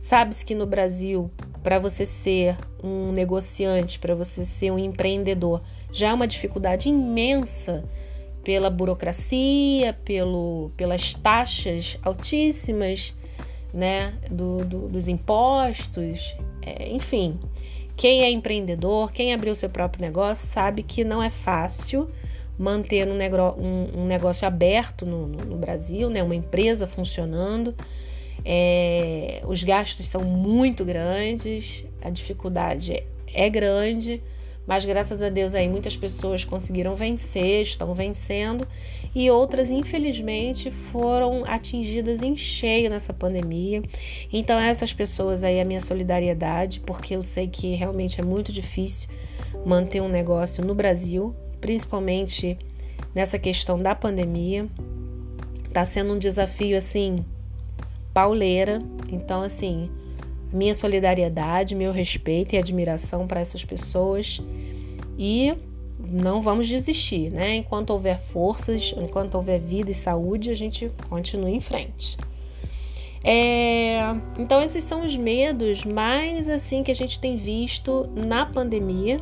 Sabe-se 0.00 0.44
que 0.44 0.54
no 0.54 0.66
Brasil, 0.66 1.30
para 1.62 1.78
você 1.78 2.04
ser 2.04 2.56
um 2.82 3.12
negociante, 3.12 3.98
para 3.98 4.14
você 4.14 4.44
ser 4.44 4.70
um 4.70 4.78
empreendedor, 4.78 5.62
já 5.92 6.08
é 6.08 6.12
uma 6.12 6.26
dificuldade 6.26 6.88
imensa 6.88 7.84
pela 8.42 8.70
burocracia, 8.70 9.92
pelo, 10.04 10.70
pelas 10.76 11.14
taxas 11.14 11.98
altíssimas 12.02 13.14
né, 13.72 14.14
do, 14.30 14.64
do 14.64 14.88
dos 14.88 15.08
impostos, 15.08 16.36
é, 16.62 16.88
enfim. 16.90 17.38
Quem 17.96 18.22
é 18.22 18.30
empreendedor, 18.30 19.12
quem 19.12 19.34
abriu 19.34 19.54
seu 19.54 19.68
próprio 19.68 20.00
negócio, 20.00 20.48
sabe 20.48 20.82
que 20.82 21.04
não 21.04 21.22
é 21.22 21.28
fácil 21.28 22.08
manter 22.58 23.08
um, 23.08 23.14
negócio, 23.14 23.62
um, 23.62 24.02
um 24.02 24.06
negócio 24.06 24.46
aberto 24.46 25.06
no, 25.06 25.26
no, 25.26 25.44
no, 25.44 25.56
Brasil, 25.56 26.08
né? 26.10 26.22
uma 26.22 26.34
empresa 26.34 26.86
funcionando. 26.86 27.74
É, 28.44 29.42
os 29.46 29.62
gastos 29.62 30.08
são 30.08 30.22
muito 30.22 30.84
grandes, 30.84 31.84
a 32.02 32.10
dificuldade 32.10 32.92
é, 32.92 33.04
é 33.32 33.48
grande. 33.48 34.22
Mas 34.66 34.84
graças 34.84 35.22
a 35.22 35.28
Deus 35.28 35.54
aí 35.54 35.68
muitas 35.68 35.96
pessoas 35.96 36.44
conseguiram 36.44 36.94
vencer, 36.94 37.62
estão 37.62 37.92
vencendo 37.94 38.66
e 39.14 39.30
outras 39.30 39.70
infelizmente 39.70 40.70
foram 40.70 41.44
atingidas 41.44 42.22
em 42.22 42.36
cheio 42.36 42.88
nessa 42.88 43.12
pandemia. 43.12 43.82
Então 44.32 44.58
essas 44.58 44.92
pessoas 44.92 45.42
aí 45.42 45.60
a 45.60 45.64
minha 45.64 45.80
solidariedade, 45.80 46.80
porque 46.80 47.16
eu 47.16 47.22
sei 47.22 47.48
que 47.48 47.74
realmente 47.74 48.20
é 48.20 48.24
muito 48.24 48.52
difícil 48.52 49.08
manter 49.64 50.00
um 50.00 50.08
negócio 50.08 50.64
no 50.64 50.74
Brasil, 50.74 51.34
principalmente 51.60 52.56
nessa 53.14 53.38
questão 53.38 53.80
da 53.80 53.94
pandemia. 53.94 54.66
Tá 55.72 55.84
sendo 55.84 56.14
um 56.14 56.18
desafio 56.18 56.76
assim 56.76 57.24
pauleira. 58.12 58.82
Então 59.10 59.42
assim, 59.42 59.90
minha 60.52 60.74
solidariedade, 60.74 61.74
meu 61.74 61.92
respeito 61.92 62.54
e 62.54 62.58
admiração 62.58 63.26
para 63.26 63.40
essas 63.40 63.64
pessoas 63.64 64.40
e 65.18 65.54
não 65.98 66.42
vamos 66.42 66.66
desistir, 66.66 67.30
né? 67.30 67.56
Enquanto 67.56 67.90
houver 67.90 68.18
forças, 68.18 68.94
enquanto 68.96 69.34
houver 69.36 69.60
vida 69.60 69.90
e 69.90 69.94
saúde, 69.94 70.50
a 70.50 70.54
gente 70.54 70.90
continua 71.08 71.50
em 71.50 71.60
frente. 71.60 72.16
É, 73.22 74.00
então 74.38 74.62
esses 74.62 74.82
são 74.82 75.04
os 75.04 75.14
medos 75.14 75.84
mais 75.84 76.48
assim 76.48 76.82
que 76.82 76.90
a 76.90 76.94
gente 76.94 77.20
tem 77.20 77.36
visto 77.36 78.08
na 78.14 78.46
pandemia, 78.46 79.20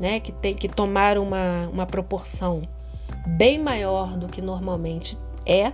né? 0.00 0.20
Que 0.20 0.32
tem 0.32 0.54
que 0.54 0.68
tomar 0.68 1.16
uma, 1.16 1.68
uma 1.72 1.86
proporção 1.86 2.62
bem 3.26 3.58
maior 3.58 4.18
do 4.18 4.26
que 4.26 4.42
normalmente 4.42 5.16
é, 5.46 5.72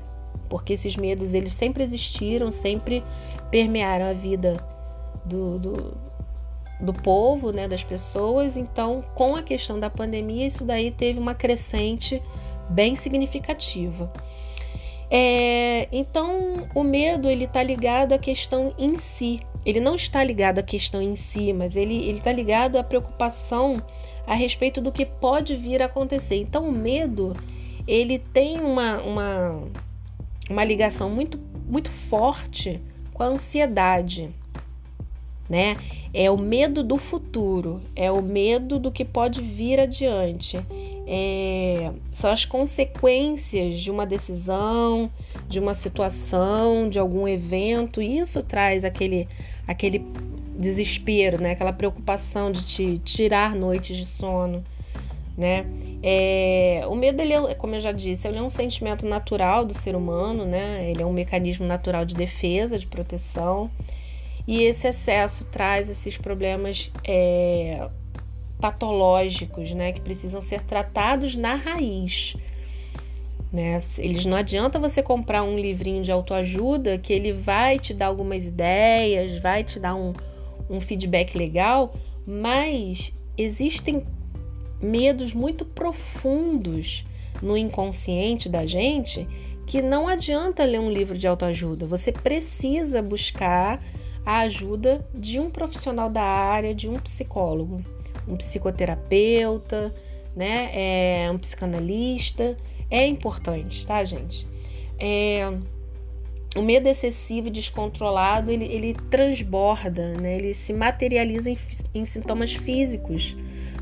porque 0.49 0.75
esses 0.75 0.97
medos 0.97 1.35
eles 1.35 1.53
sempre 1.53 1.83
existiram, 1.83 2.53
sempre 2.53 3.03
permearam 3.51 4.07
a 4.07 4.13
vida 4.13 4.57
do, 5.27 5.59
do, 5.59 5.97
do 6.81 6.93
povo, 6.93 7.51
né, 7.51 7.69
das 7.69 7.83
pessoas. 7.83 8.57
Então, 8.57 9.05
com 9.15 9.35
a 9.35 9.43
questão 9.43 9.79
da 9.79 9.91
pandemia, 9.91 10.47
isso 10.47 10.65
daí 10.65 10.91
teve 10.91 11.19
uma 11.19 11.35
crescente 11.35 12.23
bem 12.69 12.97
significativa. 12.97 14.11
É, 15.11 15.89
então, 15.93 16.69
o 16.75 16.83
medo 16.83 17.29
ele 17.29 17.45
está 17.45 17.63
ligado 17.63 18.13
à 18.13 18.19
questão 18.19 18.75
em 18.79 18.97
si. 18.97 19.41
Ele 19.65 19.81
não 19.81 19.95
está 19.95 20.23
ligado 20.23 20.59
à 20.59 20.63
questão 20.63 21.03
em 21.03 21.17
si, 21.17 21.53
mas 21.53 21.77
ele 21.77 22.11
está 22.11 22.33
ligado 22.33 22.77
à 22.77 22.85
preocupação 22.85 23.77
a 24.27 24.35
respeito 24.35 24.81
do 24.81 24.91
que 24.91 25.05
pode 25.05 25.57
vir 25.57 25.83
a 25.83 25.87
acontecer. 25.87 26.37
Então, 26.37 26.69
o 26.69 26.73
medo 26.73 27.35
ele 27.87 28.19
tem 28.19 28.61
uma, 28.61 29.01
uma, 29.01 29.63
uma 30.51 30.65
ligação 30.65 31.09
muito, 31.09 31.39
muito 31.69 31.91
forte 31.91 32.81
com 33.15 33.23
a 33.23 33.27
ansiedade 33.27 34.31
né? 35.49 35.77
É 36.13 36.31
o 36.31 36.37
medo 36.37 36.83
do 36.83 36.97
futuro, 36.97 37.81
é 37.95 38.11
o 38.11 38.23
medo 38.23 38.79
do 38.79 38.91
que 38.91 39.05
pode 39.05 39.41
vir 39.41 39.79
adiante. 39.79 40.59
É, 41.07 41.93
são 42.11 42.31
as 42.31 42.45
consequências 42.45 43.81
de 43.81 43.91
uma 43.91 44.05
decisão, 44.05 45.11
de 45.49 45.61
uma 45.61 45.75
situação, 45.75 46.89
de 46.89 46.99
algum 46.99 47.29
evento. 47.29 48.03
Isso 48.03 48.43
traz 48.43 48.85
aquele, 48.85 49.29
aquele 49.69 50.05
desespero, 50.59 51.41
né? 51.41 51.53
Aquela 51.53 51.73
preocupação 51.73 52.51
de 52.51 52.65
te 52.65 52.99
tirar 52.99 53.55
noites 53.55 53.97
de 53.97 54.07
sono, 54.07 54.65
né? 55.37 55.67
É, 56.03 56.83
o 56.89 56.95
medo, 56.95 57.21
ele 57.21 57.33
é, 57.33 57.55
como 57.55 57.75
eu 57.75 57.81
já 57.81 57.93
disse, 57.93 58.27
ele 58.27 58.39
é 58.39 58.43
um 58.43 58.51
sentimento 58.51 59.07
natural 59.07 59.65
do 59.65 59.75
ser 59.75 59.95
humano, 59.95 60.45
né? 60.45 60.91
Ele 60.91 61.03
é 61.03 61.07
um 61.07 61.13
mecanismo 61.13 61.67
natural 61.67 62.05
de 62.05 62.15
defesa, 62.15 62.79
de 62.79 62.87
proteção. 62.87 63.71
E 64.47 64.63
esse 64.63 64.87
excesso 64.87 65.45
traz 65.47 65.91
esses 65.91 66.17
problemas 66.17 66.91
é, 67.05 67.89
patológicos, 68.61 69.73
né, 69.73 69.93
que 69.93 70.01
precisam 70.01 70.41
ser 70.41 70.63
tratados 70.63 71.37
na 71.37 71.55
raiz. 71.55 72.37
Né? 73.53 73.81
Eles 73.99 74.25
não 74.25 74.37
adianta 74.37 74.79
você 74.79 75.03
comprar 75.03 75.43
um 75.43 75.59
livrinho 75.59 76.03
de 76.03 76.13
autoajuda 76.13 76.99
que 76.99 77.13
ele 77.13 77.33
vai 77.33 77.79
te 77.79 77.93
dar 77.93 78.07
algumas 78.07 78.45
ideias, 78.45 79.41
vai 79.41 79.65
te 79.65 79.81
dar 79.81 79.95
um, 79.95 80.13
um 80.69 80.81
feedback 80.81 81.37
legal, 81.37 81.95
mas 82.27 83.13
existem 83.37 84.05
medos 84.81 85.33
muito 85.33 85.65
profundos 85.65 87.05
no 87.43 87.57
inconsciente 87.57 88.49
da 88.49 88.67
gente 88.67 89.27
que 89.67 89.83
não 89.83 90.07
adianta 90.07 90.65
ler 90.65 90.79
um 90.79 90.91
livro 90.91 91.19
de 91.19 91.27
autoajuda. 91.27 91.87
Você 91.87 92.13
precisa 92.13 93.03
buscar 93.03 93.83
a 94.27 94.41
ajuda 94.41 95.07
de 95.15 95.39
um 95.39 95.49
profissional 95.49 96.11
da 96.11 96.23
área, 96.23 96.75
de 96.75 96.89
um 96.89 96.99
psicólogo, 96.99 97.81
um 98.27 98.37
psicoterapeuta, 98.37 99.95
né? 100.35 100.71
É, 100.75 101.31
um 101.31 101.39
psicanalista. 101.39 102.57
É 102.91 103.07
importante, 103.07 103.87
tá, 103.87 104.05
gente? 104.05 104.45
É, 104.99 105.49
o 106.57 106.63
medo 106.63 106.89
excessivo 106.89 107.49
e 107.49 107.51
descontrolado 107.51 108.51
ele, 108.51 108.65
ele 108.65 108.95
transborda, 109.11 110.15
né? 110.15 110.37
ele 110.37 110.55
se 110.55 110.73
materializa 110.73 111.51
em, 111.51 111.59
em 111.95 112.05
sintomas 112.05 112.53
físicos 112.53 113.37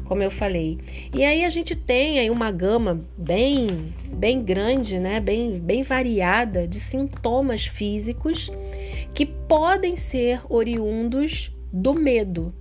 como 0.05 0.23
eu 0.23 0.31
falei. 0.31 0.79
E 1.15 1.25
aí 1.25 1.45
a 1.45 1.49
gente 1.49 1.75
tem 1.75 2.19
aí 2.19 2.31
uma 2.31 2.51
gama 2.51 3.01
bem 3.17 3.95
bem 4.13 4.43
grande, 4.43 4.99
né, 4.99 5.19
bem 5.19 5.59
bem 5.59 5.83
variada 5.83 6.69
de 6.69 6.79
sintomas 6.79 7.67
físicos 7.67 8.51
que 9.15 9.25
podem 9.25 9.97
ser 9.97 10.41
oriundos 10.49 11.55
do 11.73 11.95
medo. 11.95 12.53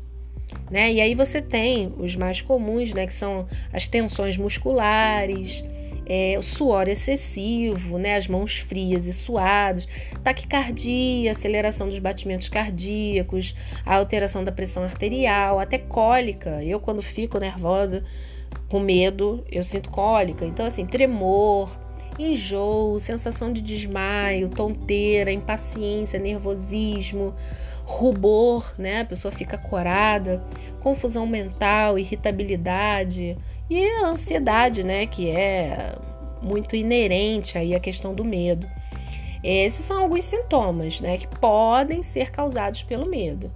Né? 0.70 0.94
E 0.94 1.02
aí 1.02 1.16
você 1.16 1.42
tem 1.42 1.94
os 1.98 2.16
mais 2.16 2.42
comuns, 2.42 2.94
né, 2.94 3.08
que 3.08 3.14
são 3.14 3.48
as 3.72 3.88
tensões 3.88 4.38
musculares, 4.38 5.64
é, 6.06 6.36
o 6.38 6.44
suor 6.44 6.88
excessivo, 6.88 7.98
né, 7.98 8.16
as 8.16 8.28
mãos 8.28 8.58
frias 8.58 9.08
e 9.08 9.14
suadas, 9.14 9.88
taquicardia, 10.24 11.32
aceleração 11.32 11.88
dos 11.88 12.00
batimentos 12.00 12.50
cardíacos, 12.50 13.56
a 13.86 13.96
alteração 13.96 14.44
da 14.44 14.52
pressão 14.52 14.84
arterial, 14.84 15.60
até 15.60 15.78
cólica. 15.78 16.64
Eu, 16.64 16.80
quando 16.80 17.02
fico 17.02 17.40
nervosa, 17.40 18.04
com 18.68 18.80
medo, 18.80 19.44
eu 19.52 19.64
sinto 19.64 19.90
cólica. 19.90 20.46
Então, 20.46 20.66
assim, 20.66 20.86
tremor, 20.86 21.70
enjoo, 22.20 23.00
sensação 23.00 23.52
de 23.52 23.62
desmaio, 23.62 24.50
tonteira, 24.50 25.32
impaciência, 25.32 26.20
nervosismo, 26.20 27.34
rubor, 27.84 28.74
né? 28.78 29.02
A 29.02 29.06
pessoa 29.06 29.32
fica 29.32 29.58
corada, 29.58 30.44
confusão 30.82 31.26
mental, 31.26 31.98
irritabilidade 31.98 33.38
e 33.70 33.88
a 33.88 34.08
ansiedade, 34.08 34.84
né, 34.84 35.06
que 35.06 35.30
é 35.30 35.96
muito 36.42 36.76
inerente 36.76 37.58
aí 37.58 37.74
à 37.74 37.80
questão 37.80 38.14
do 38.14 38.24
medo. 38.24 38.68
Esses 39.44 39.86
são 39.86 40.02
alguns 40.02 40.26
sintomas, 40.26 41.02
né, 41.02 41.18
que 41.18 41.28
podem 41.28 42.04
ser 42.04 42.32
causados 42.32 42.84
pelo 42.84 43.06
medo. 43.06 43.52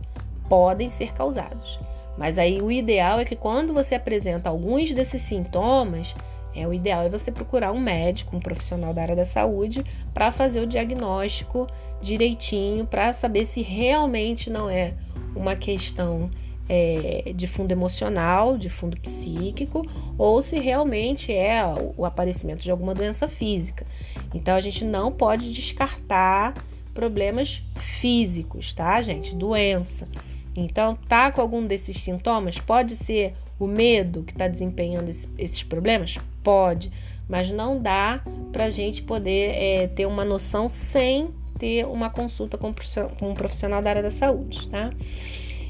Podem 0.50 0.90
ser 0.90 1.14
causados. 1.14 1.80
Mas 2.18 2.40
aí 2.40 2.62
o 2.62 2.72
ideal 2.72 3.20
é 3.20 3.26
que 3.26 3.36
quando 3.36 3.74
você 3.74 3.96
apresenta 3.96 4.50
alguns 4.50 4.92
desses 4.92 5.22
sintomas, 5.22 6.16
é 6.58 6.68
o 6.68 6.74
ideal 6.74 7.04
é 7.04 7.10
você 7.10 7.32
procurar 7.32 7.72
um 7.72 7.80
médico, 7.80 8.36
um 8.36 8.40
profissional 8.40 8.94
da 8.94 9.02
área 9.02 9.16
da 9.16 9.26
saúde, 9.26 9.86
para 10.14 10.32
fazer 10.32 10.60
o 10.60 10.68
diagnóstico 10.68 11.68
direitinho, 12.02 12.86
para 12.86 13.14
saber 13.14 13.46
se 13.46 13.62
realmente 13.62 14.50
não 14.50 14.70
é 14.70 14.94
uma 15.36 15.56
questão 15.56 16.30
é, 16.70 17.32
de 17.36 17.48
fundo 17.48 17.72
emocional, 17.72 18.58
de 18.58 18.70
fundo 18.70 18.98
psíquico, 19.00 19.86
ou 20.18 20.42
se 20.42 20.60
realmente 20.60 21.32
é 21.32 21.62
o 21.96 22.06
aparecimento 22.06 22.64
de 22.64 22.72
alguma 22.72 22.94
doença 22.94 23.28
física. 23.28 23.86
Então 24.34 24.56
a 24.56 24.60
gente 24.60 24.84
não 24.84 25.12
pode 25.12 25.52
descartar 25.54 26.54
problemas 26.94 27.64
físicos, 28.00 28.74
tá, 28.74 29.02
gente? 29.02 29.36
Doença. 29.36 30.08
Então, 30.56 30.98
tá 31.08 31.32
com 31.32 31.40
algum 31.40 31.68
desses 31.68 32.02
sintomas? 32.02 32.58
Pode 32.58 32.96
ser 32.96 33.36
o 33.60 33.68
medo 33.68 34.24
que 34.24 34.32
está 34.32 34.48
desempenhando 34.48 35.10
esse, 35.10 35.28
esses 35.38 35.64
problemas? 35.64 36.18
Pode, 36.44 36.92
mas 37.28 37.50
não 37.50 37.80
dá 37.80 38.22
para 38.52 38.66
a 38.66 38.70
gente 38.70 39.02
poder 39.02 39.56
é, 39.56 39.88
ter 39.88 40.06
uma 40.06 40.24
noção 40.24 40.68
sem 40.68 41.30
ter 41.58 41.86
uma 41.86 42.10
consulta 42.10 42.58
com 42.58 42.74
um 43.22 43.34
profissional 43.34 43.82
da 43.82 43.90
área 43.90 44.04
da 44.04 44.12
saúde, 44.12 44.70
tá? 44.70 44.92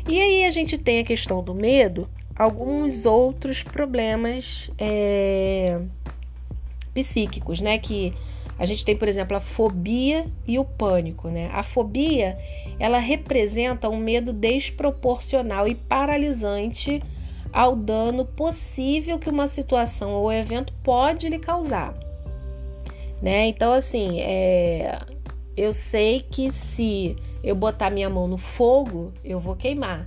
E 0.08 0.20
aí 0.22 0.46
a 0.46 0.52
gente 0.52 0.78
tem 0.78 1.00
a 1.00 1.04
questão 1.04 1.44
do 1.44 1.54
medo, 1.54 2.08
alguns 2.36 3.06
outros 3.06 3.64
problemas 3.64 4.70
é, 4.78 5.80
psíquicos, 6.94 7.62
né? 7.62 7.78
Que 7.78 8.14
a 8.60 8.66
gente 8.66 8.84
tem, 8.84 8.96
por 8.96 9.08
exemplo, 9.08 9.38
a 9.38 9.40
fobia 9.40 10.26
e 10.48 10.58
o 10.58 10.66
pânico, 10.66 11.30
né? 11.30 11.50
A 11.54 11.64
fobia, 11.64 12.38
ela 12.80 13.00
representa 13.00 13.90
um 13.90 13.98
medo 13.98 14.34
desproporcional 14.34 15.68
e 15.68 15.76
paralisante 15.76 17.02
ao 17.52 17.76
dano 17.76 18.26
possível 18.26 19.18
que 19.18 19.30
uma 19.30 19.48
situação 19.48 20.12
ou 20.12 20.32
evento 20.32 20.74
pode 20.84 21.30
lhe 21.30 21.40
causar, 21.40 21.94
né? 23.22 23.48
Então, 23.48 23.74
assim, 23.74 24.20
é, 24.20 25.00
eu 25.56 25.74
sei 25.74 26.22
que 26.22 26.52
se 26.52 27.16
eu 27.44 27.56
botar 27.56 27.90
minha 27.90 28.10
mão 28.10 28.28
no 28.28 28.38
fogo, 28.38 29.12
eu 29.24 29.40
vou 29.40 29.56
queimar 29.56 30.04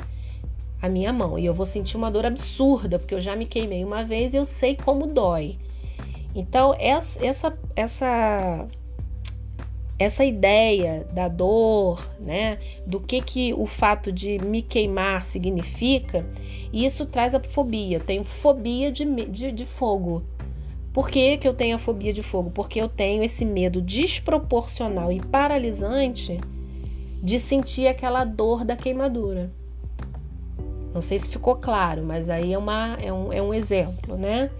a 0.80 0.88
minha 0.88 1.12
mão 1.12 1.38
e 1.38 1.44
eu 1.44 1.52
vou 1.52 1.66
sentir 1.66 1.96
uma 1.96 2.10
dor 2.10 2.24
absurda, 2.24 2.98
porque 2.98 3.14
eu 3.14 3.20
já 3.20 3.36
me 3.36 3.46
queimei 3.46 3.84
uma 3.84 4.04
vez 4.04 4.32
e 4.32 4.36
eu 4.36 4.44
sei 4.44 4.76
como 4.76 5.06
dói. 5.06 5.58
Então, 6.34 6.74
essa, 6.78 7.24
essa, 7.24 7.58
essa, 7.74 8.66
essa 10.00 10.24
ideia 10.24 11.06
da 11.12 11.28
dor, 11.28 12.02
né, 12.18 12.58
do 12.86 12.98
que, 12.98 13.20
que 13.20 13.52
o 13.52 13.66
fato 13.66 14.10
de 14.10 14.38
me 14.38 14.62
queimar 14.62 15.26
significa, 15.26 16.24
isso 16.72 17.04
traz 17.04 17.34
a 17.34 17.40
fobia. 17.40 18.00
Tenho 18.00 18.24
fobia 18.24 18.90
de, 18.90 19.04
de, 19.26 19.52
de 19.52 19.66
fogo. 19.66 20.24
Por 20.90 21.10
que, 21.10 21.36
que 21.36 21.46
eu 21.46 21.52
tenho 21.52 21.76
a 21.76 21.78
fobia 21.78 22.14
de 22.14 22.22
fogo? 22.22 22.50
Porque 22.50 22.80
eu 22.80 22.88
tenho 22.88 23.22
esse 23.22 23.44
medo 23.44 23.82
desproporcional 23.82 25.12
e 25.12 25.20
paralisante 25.20 26.40
de 27.22 27.38
sentir 27.38 27.86
aquela 27.86 28.24
dor 28.24 28.64
da 28.64 28.76
queimadura. 28.76 29.52
Não 30.94 31.02
sei 31.02 31.18
se 31.18 31.28
ficou 31.28 31.56
claro, 31.56 32.02
mas 32.02 32.30
aí 32.30 32.54
é, 32.54 32.58
uma, 32.58 32.96
é, 33.02 33.12
um, 33.12 33.30
é 33.34 33.42
um 33.42 33.52
exemplo, 33.52 34.16
né? 34.16 34.50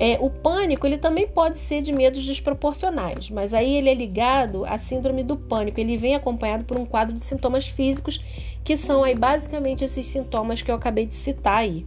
É, 0.00 0.18
o 0.20 0.28
pânico 0.28 0.86
ele 0.86 0.98
também 0.98 1.26
pode 1.26 1.56
ser 1.56 1.80
de 1.80 1.92
medos 1.92 2.24
desproporcionais, 2.24 3.30
mas 3.30 3.54
aí 3.54 3.76
ele 3.76 3.88
é 3.88 3.94
ligado 3.94 4.64
à 4.64 4.76
síndrome 4.76 5.22
do 5.22 5.36
pânico. 5.36 5.78
Ele 5.78 5.96
vem 5.96 6.14
acompanhado 6.14 6.64
por 6.64 6.78
um 6.78 6.84
quadro 6.84 7.14
de 7.14 7.24
sintomas 7.24 7.66
físicos 7.66 8.20
que 8.64 8.76
são 8.76 9.04
aí 9.04 9.14
basicamente 9.14 9.84
esses 9.84 10.06
sintomas 10.06 10.62
que 10.62 10.70
eu 10.70 10.74
acabei 10.74 11.06
de 11.06 11.14
citar 11.14 11.58
aí. 11.58 11.86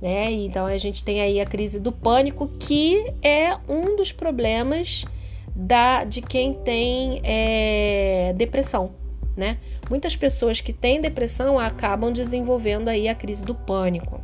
Né? 0.00 0.30
Então 0.32 0.66
a 0.66 0.78
gente 0.78 1.04
tem 1.04 1.20
aí 1.20 1.40
a 1.40 1.46
crise 1.46 1.78
do 1.78 1.92
pânico, 1.92 2.48
que 2.58 3.12
é 3.22 3.56
um 3.68 3.96
dos 3.96 4.12
problemas 4.12 5.04
da, 5.54 6.04
de 6.04 6.20
quem 6.20 6.54
tem 6.54 7.20
é, 7.22 8.32
depressão 8.36 8.92
né? 9.36 9.58
Muitas 9.90 10.16
pessoas 10.16 10.60
que 10.60 10.72
têm 10.72 11.00
depressão 11.00 11.58
acabam 11.58 12.12
desenvolvendo 12.12 12.88
aí 12.88 13.08
a 13.08 13.14
crise 13.14 13.44
do 13.44 13.54
pânico. 13.54 14.20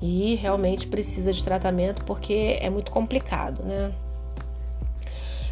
E 0.00 0.36
realmente 0.36 0.86
precisa 0.86 1.32
de 1.32 1.44
tratamento 1.44 2.04
porque 2.04 2.58
é 2.60 2.70
muito 2.70 2.90
complicado, 2.90 3.62
né? 3.64 3.92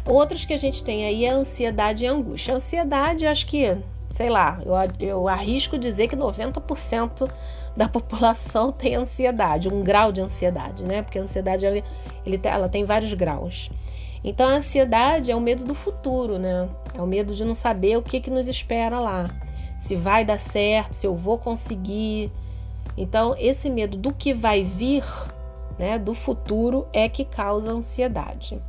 Outros 0.05 0.45
que 0.45 0.53
a 0.53 0.57
gente 0.57 0.83
tem 0.83 1.05
aí 1.05 1.25
é 1.25 1.31
a 1.31 1.35
ansiedade 1.35 2.05
e 2.05 2.07
a 2.07 2.11
angústia. 2.13 2.53
A 2.53 2.57
ansiedade, 2.57 3.27
acho 3.27 3.45
que, 3.45 3.77
sei 4.11 4.29
lá, 4.29 4.61
eu, 4.65 4.73
eu 5.05 5.27
arrisco 5.27 5.77
dizer 5.77 6.07
que 6.07 6.15
90% 6.15 7.29
da 7.75 7.87
população 7.89 8.71
tem 8.71 8.95
ansiedade, 8.95 9.67
um 9.67 9.83
grau 9.83 10.13
de 10.13 10.21
ansiedade, 10.21 10.83
né? 10.83 11.01
Porque 11.01 11.19
a 11.19 11.23
ansiedade 11.23 11.65
ela, 11.65 11.83
ela 12.43 12.69
tem 12.69 12.85
vários 12.85 13.13
graus. 13.13 13.69
Então 14.23 14.47
a 14.47 14.53
ansiedade 14.53 15.29
é 15.29 15.35
o 15.35 15.41
medo 15.41 15.63
do 15.63 15.75
futuro, 15.75 16.39
né? 16.39 16.69
É 16.93 17.01
o 17.01 17.07
medo 17.07 17.35
de 17.35 17.43
não 17.43 17.53
saber 17.53 17.97
o 17.97 18.01
que, 18.01 18.19
que 18.19 18.31
nos 18.31 18.47
espera 18.47 18.99
lá. 18.99 19.29
Se 19.79 19.95
vai 19.95 20.25
dar 20.25 20.39
certo, 20.39 20.93
se 20.93 21.05
eu 21.05 21.15
vou 21.15 21.37
conseguir. 21.37 22.31
Então, 22.95 23.35
esse 23.37 23.69
medo 23.69 23.97
do 23.97 24.13
que 24.13 24.33
vai 24.33 24.63
vir, 24.63 25.03
né, 25.77 25.97
do 25.97 26.13
futuro, 26.13 26.87
é 26.93 27.09
que 27.09 27.25
causa 27.25 27.71
ansiedade. 27.71 28.59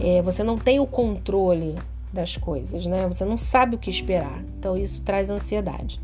É, 0.00 0.22
você 0.22 0.42
não 0.42 0.56
tem 0.56 0.80
o 0.80 0.86
controle 0.86 1.74
das 2.12 2.36
coisas, 2.36 2.86
né? 2.86 3.06
Você 3.06 3.24
não 3.24 3.36
sabe 3.36 3.76
o 3.76 3.78
que 3.78 3.90
esperar. 3.90 4.42
Então, 4.58 4.76
isso 4.76 5.02
traz 5.02 5.28
ansiedade. 5.28 6.00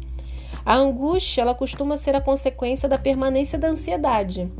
A 0.64 0.75
angústia, 0.75 1.42
ela 1.42 1.55
costuma 1.55 1.97
ser 1.97 2.14
a 2.14 2.20
consequência 2.20 2.88
da 2.88 2.99
permanência 2.99 3.59
da 3.59 3.68
ansiedade 3.68 4.51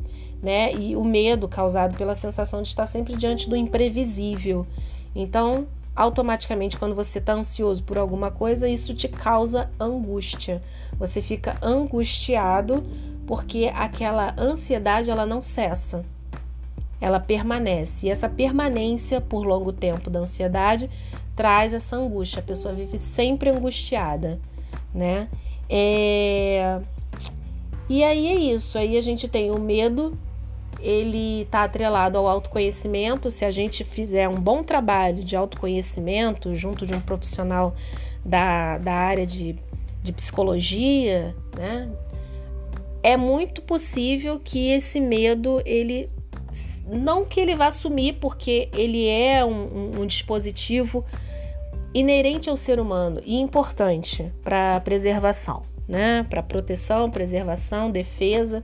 né? 0.44 0.74
E 0.74 0.94
o 0.94 1.02
medo 1.02 1.48
causado 1.48 1.96
pela 1.96 2.14
sensação 2.14 2.60
de 2.60 2.68
estar 2.68 2.84
sempre 2.84 3.16
diante 3.16 3.48
do 3.48 3.56
imprevisível. 3.56 4.66
Então, 5.16 5.66
automaticamente, 5.94 6.76
quando 6.76 6.94
você 6.94 7.18
está 7.18 7.35
ansioso 7.35 7.83
por 7.83 7.98
alguma 7.98 8.30
coisa, 8.30 8.68
isso 8.68 8.94
te 8.94 9.09
causa 9.09 9.70
angústia. 9.78 10.62
Você 10.98 11.22
fica 11.22 11.57
angustiado 11.62 12.85
porque 13.26 13.70
aquela 13.74 14.35
ansiedade 14.38 15.11
ela 15.11 15.24
não 15.24 15.40
cessa. 15.40 16.04
Ela 17.00 17.20
permanece. 17.20 18.07
E 18.07 18.11
essa 18.11 18.28
permanência 18.28 19.20
por 19.20 19.44
longo 19.44 19.72
tempo 19.72 20.11
da 20.11 20.20
ansiedade 20.20 20.90
traz 21.37 21.72
essa 21.72 21.96
angústia. 21.96 22.40
A 22.40 22.42
pessoa 22.42 22.74
vive 22.74 22.98
sempre 22.98 23.50
angustiada, 23.50 24.38
né? 24.94 25.28
É... 25.68 26.80
E 27.88 28.02
aí 28.02 28.26
é 28.28 28.35
isso. 28.35 28.78
Aí 28.78 28.96
a 28.96 29.00
gente 29.00 29.28
tem 29.28 29.50
o 29.50 29.61
medo 29.61 30.16
ele 30.84 31.42
está 31.42 31.64
atrelado 31.64 32.18
ao 32.18 32.28
autoconhecimento. 32.28 33.30
Se 33.30 33.44
a 33.44 33.50
gente 33.50 33.82
fizer 33.82 34.28
um 34.28 34.34
bom 34.34 34.62
trabalho 34.62 35.24
de 35.24 35.34
autoconhecimento 35.34 36.54
junto 36.54 36.86
de 36.86 36.94
um 36.94 37.00
profissional 37.00 37.74
da, 38.24 38.76
da 38.76 38.92
área 38.92 39.26
de, 39.26 39.56
de 40.02 40.12
psicologia, 40.12 41.34
né, 41.56 41.90
é 43.02 43.16
muito 43.16 43.62
possível 43.62 44.38
que 44.38 44.68
esse 44.68 45.00
medo 45.00 45.62
ele 45.64 46.10
não 46.86 47.24
que 47.24 47.40
ele 47.40 47.56
vá 47.56 47.70
sumir, 47.70 48.14
porque 48.20 48.68
ele 48.72 49.08
é 49.08 49.44
um, 49.44 49.50
um, 49.50 50.00
um 50.02 50.06
dispositivo 50.06 51.04
inerente 51.92 52.50
ao 52.50 52.56
ser 52.56 52.78
humano 52.78 53.20
e 53.24 53.36
importante 53.36 54.30
para 54.42 54.78
preservação, 54.80 55.62
né? 55.88 56.26
Para 56.28 56.42
proteção, 56.42 57.10
preservação, 57.10 57.90
defesa. 57.90 58.62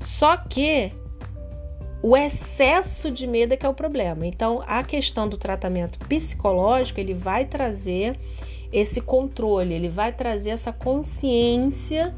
Só 0.00 0.36
que 0.36 0.92
o 2.02 2.16
excesso 2.16 3.12
de 3.12 3.28
medo 3.28 3.54
é 3.54 3.56
que 3.56 3.64
é 3.64 3.68
o 3.68 3.74
problema. 3.74 4.26
Então, 4.26 4.62
a 4.66 4.82
questão 4.82 5.28
do 5.28 5.38
tratamento 5.38 6.00
psicológico, 6.00 6.98
ele 6.98 7.14
vai 7.14 7.44
trazer 7.44 8.18
esse 8.72 9.00
controle, 9.00 9.72
ele 9.72 9.88
vai 9.88 10.12
trazer 10.12 10.50
essa 10.50 10.72
consciência 10.72 12.12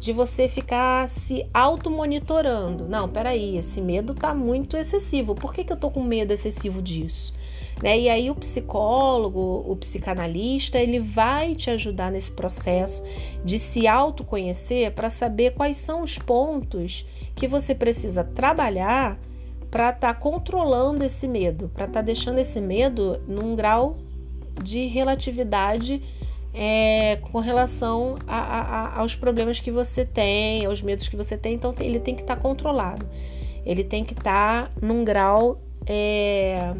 de 0.00 0.12
você 0.12 0.48
ficar 0.48 1.08
se 1.08 1.46
auto-monitorando. 1.54 2.88
Não, 2.88 3.08
peraí, 3.08 3.56
esse 3.56 3.80
medo 3.80 4.12
tá 4.12 4.34
muito 4.34 4.76
excessivo. 4.76 5.34
Por 5.34 5.54
que, 5.54 5.62
que 5.62 5.72
eu 5.72 5.76
tô 5.76 5.90
com 5.90 6.02
medo 6.02 6.32
excessivo 6.32 6.82
disso? 6.82 7.32
Né? 7.82 7.98
E 8.00 8.08
aí 8.08 8.30
o 8.30 8.34
psicólogo, 8.34 9.64
o 9.66 9.76
psicanalista, 9.76 10.78
ele 10.78 10.98
vai 10.98 11.54
te 11.54 11.70
ajudar 11.70 12.10
nesse 12.10 12.32
processo 12.32 13.02
de 13.44 13.58
se 13.58 13.86
autoconhecer 13.86 14.92
para 14.92 15.10
saber 15.10 15.54
quais 15.54 15.76
são 15.76 16.02
os 16.02 16.18
pontos 16.18 17.06
que 17.36 17.46
você 17.46 17.74
precisa 17.74 18.24
trabalhar 18.24 19.18
para 19.70 19.90
estar 19.90 20.14
tá 20.14 20.14
controlando 20.14 21.04
esse 21.04 21.28
medo, 21.28 21.70
para 21.74 21.84
estar 21.84 22.00
tá 22.00 22.04
deixando 22.04 22.38
esse 22.38 22.60
medo 22.60 23.20
num 23.26 23.54
grau 23.54 23.96
de 24.62 24.86
relatividade 24.86 26.02
é, 26.54 27.16
com 27.30 27.38
relação 27.38 28.16
a, 28.26 28.36
a, 28.36 28.98
aos 29.00 29.14
problemas 29.14 29.60
que 29.60 29.70
você 29.70 30.04
tem, 30.04 30.64
aos 30.64 30.82
medos 30.82 31.08
que 31.08 31.16
você 31.16 31.36
tem. 31.36 31.54
Então, 31.54 31.74
ele 31.78 32.00
tem 32.00 32.14
que 32.14 32.22
estar 32.22 32.36
tá 32.36 32.42
controlado, 32.42 33.06
ele 33.64 33.84
tem 33.84 34.04
que 34.04 34.14
estar 34.14 34.64
tá 34.66 34.70
num 34.80 35.04
grau 35.04 35.60
é, 35.86 36.74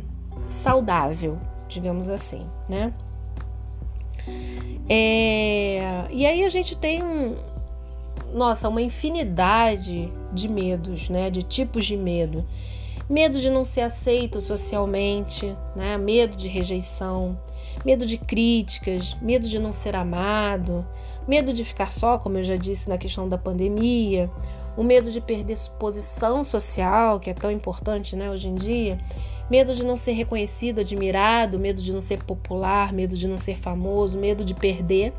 saudável, 0.47 1.39
digamos 1.69 2.09
assim, 2.09 2.47
né? 2.69 2.93
É, 4.89 6.07
e 6.11 6.25
aí 6.25 6.45
a 6.45 6.49
gente 6.49 6.75
tem 6.77 7.03
um, 7.03 7.37
nossa, 8.33 8.69
uma 8.69 8.81
infinidade 8.81 10.11
de 10.33 10.49
medos, 10.49 11.09
né? 11.09 11.31
De 11.31 11.43
tipos 11.43 11.87
de 11.87 11.97
medo. 11.97 12.45
Medo 13.09 13.41
de 13.41 13.49
não 13.49 13.65
ser 13.65 13.81
aceito 13.81 14.41
socialmente, 14.41 15.57
né? 15.75 15.97
Medo 15.97 16.37
de 16.37 16.47
rejeição, 16.47 17.39
medo 17.85 18.05
de 18.05 18.19
críticas, 18.19 19.17
medo 19.23 19.49
de 19.49 19.59
não 19.59 19.73
ser 19.73 19.97
amado, 19.97 20.87
medo 21.27 21.53
de 21.53 21.65
ficar 21.65 21.93
só, 21.93 22.19
como 22.19 22.39
eu 22.39 22.45
já 22.45 22.57
disse 22.57 22.89
na 22.89 22.99
questão 22.99 23.29
da 23.29 23.39
pandemia, 23.39 24.31
o 24.77 24.83
medo 24.83 25.11
de 25.11 25.21
perder 25.21 25.57
posição 25.79 26.45
social, 26.45 27.19
que 27.19 27.31
é 27.31 27.35
tão 27.35 27.51
importante, 27.51 28.15
né, 28.15 28.31
hoje 28.31 28.49
em 28.49 28.55
dia, 28.55 28.99
medo 29.51 29.75
de 29.75 29.85
não 29.85 29.97
ser 29.97 30.13
reconhecido, 30.13 30.81
admirado, 30.81 31.59
medo 31.59 31.83
de 31.83 31.93
não 31.93 32.01
ser 32.01 32.23
popular, 32.23 32.93
medo 32.93 33.17
de 33.17 33.27
não 33.27 33.37
ser 33.37 33.59
famoso, 33.59 34.17
medo 34.17 34.45
de 34.45 34.55
perder 34.55 35.13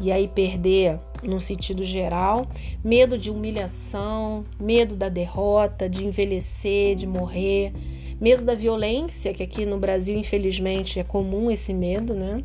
e 0.00 0.12
aí 0.12 0.28
perder 0.28 0.98
no 1.22 1.40
sentido 1.40 1.84
geral, 1.84 2.48
medo 2.84 3.18
de 3.18 3.30
humilhação, 3.30 4.44
medo 4.60 4.94
da 4.96 5.08
derrota, 5.08 5.88
de 5.88 6.04
envelhecer, 6.04 6.94
de 6.94 7.06
morrer, 7.06 7.72
medo 8.20 8.44
da 8.44 8.54
violência, 8.54 9.32
que 9.34 9.42
aqui 9.42 9.66
no 9.66 9.78
Brasil, 9.78 10.16
infelizmente, 10.16 10.98
é 10.98 11.04
comum 11.04 11.50
esse 11.50 11.72
medo, 11.72 12.14
né? 12.14 12.42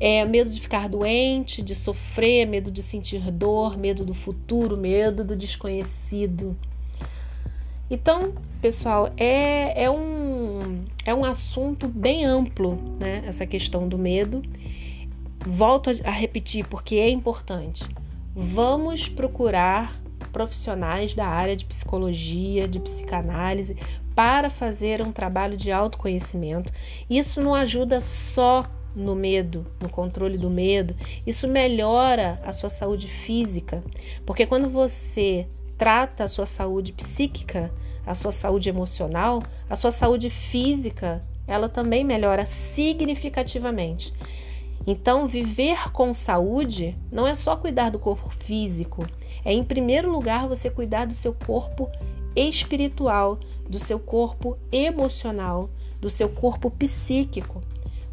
É, 0.00 0.24
medo 0.24 0.50
de 0.50 0.60
ficar 0.60 0.88
doente, 0.88 1.62
de 1.62 1.76
sofrer, 1.76 2.46
medo 2.46 2.72
de 2.72 2.82
sentir 2.82 3.20
dor, 3.30 3.78
medo 3.78 4.04
do 4.04 4.14
futuro, 4.14 4.76
medo 4.76 5.22
do 5.22 5.36
desconhecido. 5.36 6.56
Então, 7.88 8.32
pessoal, 8.60 9.12
é, 9.16 9.84
é, 9.84 9.90
um, 9.90 10.82
é 11.04 11.14
um 11.14 11.24
assunto 11.24 11.86
bem 11.86 12.24
amplo, 12.24 12.78
né? 12.98 13.22
Essa 13.26 13.46
questão 13.46 13.86
do 13.86 13.96
medo. 13.96 14.42
Volto 15.46 15.90
a 16.04 16.10
repetir 16.10 16.66
porque 16.66 16.96
é 16.96 17.08
importante. 17.08 17.84
Vamos 18.34 19.08
procurar 19.08 20.00
profissionais 20.32 21.14
da 21.14 21.26
área 21.26 21.54
de 21.54 21.64
psicologia, 21.64 22.66
de 22.66 22.80
psicanálise, 22.80 23.76
para 24.14 24.48
fazer 24.48 25.02
um 25.02 25.12
trabalho 25.12 25.56
de 25.56 25.70
autoconhecimento. 25.70 26.72
Isso 27.08 27.40
não 27.40 27.54
ajuda 27.54 28.00
só 28.00 28.64
no 28.94 29.14
medo, 29.14 29.66
no 29.80 29.88
controle 29.88 30.36
do 30.36 30.50
medo, 30.50 30.94
isso 31.26 31.48
melhora 31.48 32.40
a 32.44 32.52
sua 32.52 32.68
saúde 32.68 33.08
física, 33.08 33.82
porque 34.26 34.44
quando 34.44 34.68
você 34.68 35.46
trata 35.78 36.24
a 36.24 36.28
sua 36.28 36.44
saúde 36.44 36.92
psíquica, 36.92 37.72
a 38.06 38.14
sua 38.14 38.32
saúde 38.32 38.68
emocional, 38.68 39.42
a 39.68 39.76
sua 39.76 39.90
saúde 39.90 40.28
física, 40.28 41.22
ela 41.46 41.68
também 41.68 42.04
melhora 42.04 42.44
significativamente. 42.44 44.12
Então, 44.86 45.26
viver 45.26 45.92
com 45.92 46.12
saúde 46.12 46.96
não 47.10 47.26
é 47.26 47.34
só 47.34 47.56
cuidar 47.56 47.90
do 47.90 47.98
corpo 47.98 48.30
físico, 48.30 49.06
é 49.44 49.52
em 49.52 49.62
primeiro 49.62 50.10
lugar 50.10 50.48
você 50.48 50.68
cuidar 50.68 51.06
do 51.06 51.14
seu 51.14 51.32
corpo 51.32 51.88
espiritual, 52.34 53.38
do 53.68 53.78
seu 53.78 53.98
corpo 53.98 54.58
emocional, 54.72 55.70
do 56.00 56.10
seu 56.10 56.28
corpo 56.28 56.70
psíquico, 56.70 57.62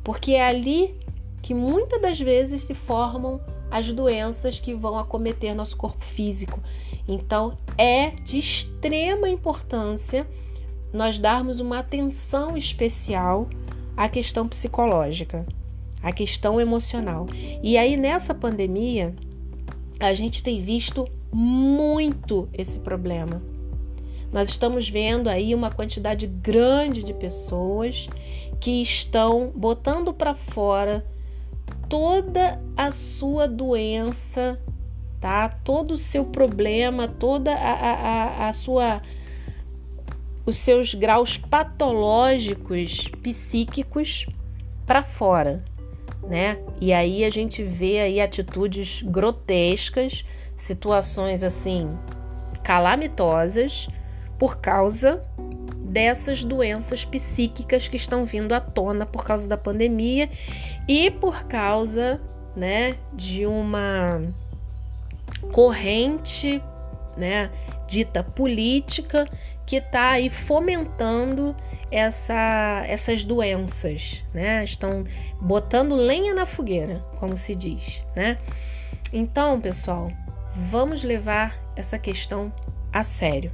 porque 0.03 0.33
é 0.33 0.45
ali 0.45 0.95
que 1.41 1.53
muitas 1.53 2.01
das 2.01 2.19
vezes 2.19 2.61
se 2.61 2.75
formam 2.75 3.41
as 3.71 3.91
doenças 3.91 4.59
que 4.59 4.73
vão 4.73 4.97
acometer 4.97 5.55
nosso 5.55 5.77
corpo 5.77 6.03
físico. 6.03 6.59
Então, 7.07 7.57
é 7.77 8.11
de 8.11 8.37
extrema 8.37 9.29
importância 9.29 10.27
nós 10.91 11.19
darmos 11.19 11.59
uma 11.59 11.79
atenção 11.79 12.57
especial 12.57 13.47
à 13.95 14.09
questão 14.09 14.47
psicológica 14.47 15.45
a 16.01 16.11
questão 16.11 16.59
emocional. 16.59 17.27
E 17.61 17.77
aí 17.77 17.97
nessa 17.97 18.33
pandemia, 18.33 19.13
a 19.99 20.13
gente 20.13 20.41
tem 20.41 20.61
visto 20.61 21.07
muito 21.31 22.47
esse 22.53 22.79
problema. 22.79 23.41
Nós 24.31 24.49
estamos 24.49 24.87
vendo 24.87 25.27
aí 25.27 25.53
uma 25.55 25.71
quantidade 25.71 26.27
grande 26.27 27.03
de 27.03 27.13
pessoas 27.13 28.07
que 28.59 28.81
estão 28.81 29.51
botando 29.55 30.13
para 30.13 30.35
fora 30.35 31.05
toda 31.87 32.61
a 32.77 32.91
sua 32.91 33.47
doença, 33.47 34.59
tá? 35.19 35.49
Todo 35.49 35.91
o 35.91 35.97
seu 35.97 36.23
problema, 36.25 37.07
toda 37.07 37.53
a, 37.53 37.73
a, 37.73 38.49
a 38.49 38.53
sua 38.53 39.01
os 40.45 40.57
seus 40.57 40.95
graus 40.95 41.37
patológicos 41.37 43.07
psíquicos 43.21 44.25
para 44.85 45.03
fora 45.03 45.63
né? 46.29 46.59
E 46.79 46.93
aí 46.93 47.25
a 47.25 47.29
gente 47.31 47.63
vê 47.63 47.99
aí 47.99 48.21
atitudes 48.21 49.01
grotescas, 49.01 50.23
situações 50.55 51.41
assim 51.41 51.97
calamitosas 52.63 53.87
por 54.37 54.57
causa 54.57 55.23
dessas 55.75 56.43
doenças 56.43 57.03
psíquicas 57.03 57.87
que 57.87 57.95
estão 57.95 58.25
vindo 58.25 58.53
à 58.53 58.61
tona 58.61 59.07
por 59.07 59.25
causa 59.25 59.47
da 59.47 59.57
pandemia 59.57 60.29
e 60.87 61.09
por 61.09 61.45
causa, 61.45 62.21
né, 62.55 62.95
de 63.11 63.47
uma 63.47 64.21
corrente, 65.51 66.61
né, 67.17 67.49
dita 67.87 68.23
política 68.23 69.27
que 69.65 69.77
está 69.77 70.11
aí 70.11 70.29
fomentando 70.29 71.55
essa, 71.91 72.83
essas 72.87 73.23
doenças, 73.23 74.23
né? 74.33 74.63
Estão 74.63 75.03
botando 75.41 75.95
lenha 75.95 76.33
na 76.33 76.45
fogueira, 76.45 77.03
como 77.19 77.35
se 77.37 77.55
diz, 77.55 78.03
né? 78.15 78.37
Então, 79.11 79.59
pessoal, 79.59 80.11
vamos 80.53 81.03
levar 81.03 81.57
essa 81.75 81.97
questão 81.97 82.53
a 82.91 83.03
sério, 83.03 83.51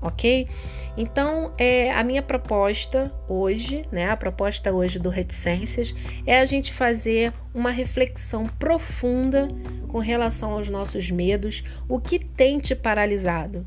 ok? 0.00 0.48
Então, 0.96 1.52
é, 1.58 1.92
a 1.92 2.02
minha 2.02 2.22
proposta 2.22 3.12
hoje, 3.28 3.86
né? 3.92 4.10
A 4.10 4.16
proposta 4.16 4.72
hoje 4.72 4.98
do 4.98 5.10
Reticências 5.10 5.94
é 6.26 6.40
a 6.40 6.44
gente 6.44 6.72
fazer 6.72 7.32
uma 7.54 7.70
reflexão 7.70 8.46
profunda 8.46 9.48
com 9.88 9.98
relação 9.98 10.52
aos 10.52 10.68
nossos 10.68 11.10
medos, 11.10 11.62
o 11.88 12.00
que 12.00 12.18
tem 12.18 12.58
te 12.58 12.74
paralisado, 12.74 13.66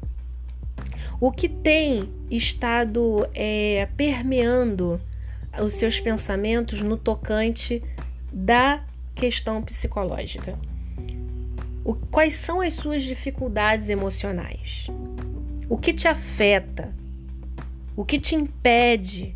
o 1.19 1.31
que 1.31 1.49
tem 1.49 2.09
estado 2.31 3.27
é, 3.33 3.89
permeando 3.97 5.01
os 5.61 5.73
seus 5.73 5.99
pensamentos 5.99 6.81
no 6.81 6.97
tocante 6.97 7.83
da 8.31 8.83
questão 9.15 9.61
psicológica? 9.61 10.57
O, 11.83 11.93
quais 11.93 12.35
são 12.35 12.61
as 12.61 12.73
suas 12.73 13.03
dificuldades 13.03 13.89
emocionais? 13.89 14.87
O 15.67 15.77
que 15.77 15.93
te 15.93 16.07
afeta? 16.07 16.93
O 17.95 18.05
que 18.05 18.19
te 18.19 18.35
impede? 18.35 19.35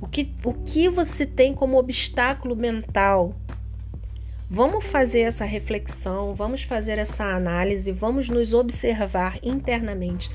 O 0.00 0.06
que, 0.06 0.32
o 0.44 0.54
que 0.54 0.88
você 0.88 1.26
tem 1.26 1.54
como 1.54 1.76
obstáculo 1.76 2.54
mental 2.54 3.34
Vamos 4.52 4.84
fazer 4.84 5.20
essa 5.20 5.44
reflexão, 5.44 6.34
vamos 6.34 6.64
fazer 6.64 6.98
essa 6.98 7.22
análise, 7.22 7.92
vamos 7.92 8.28
nos 8.28 8.52
observar 8.52 9.38
internamente. 9.44 10.28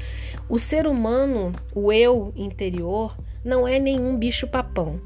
O 0.48 0.58
ser 0.58 0.88
humano, 0.88 1.52
o 1.76 1.92
eu 1.92 2.32
interior, 2.34 3.18
não 3.44 3.68
é 3.68 3.78
nenhum 3.78 4.16
bicho-papão. 4.16 5.02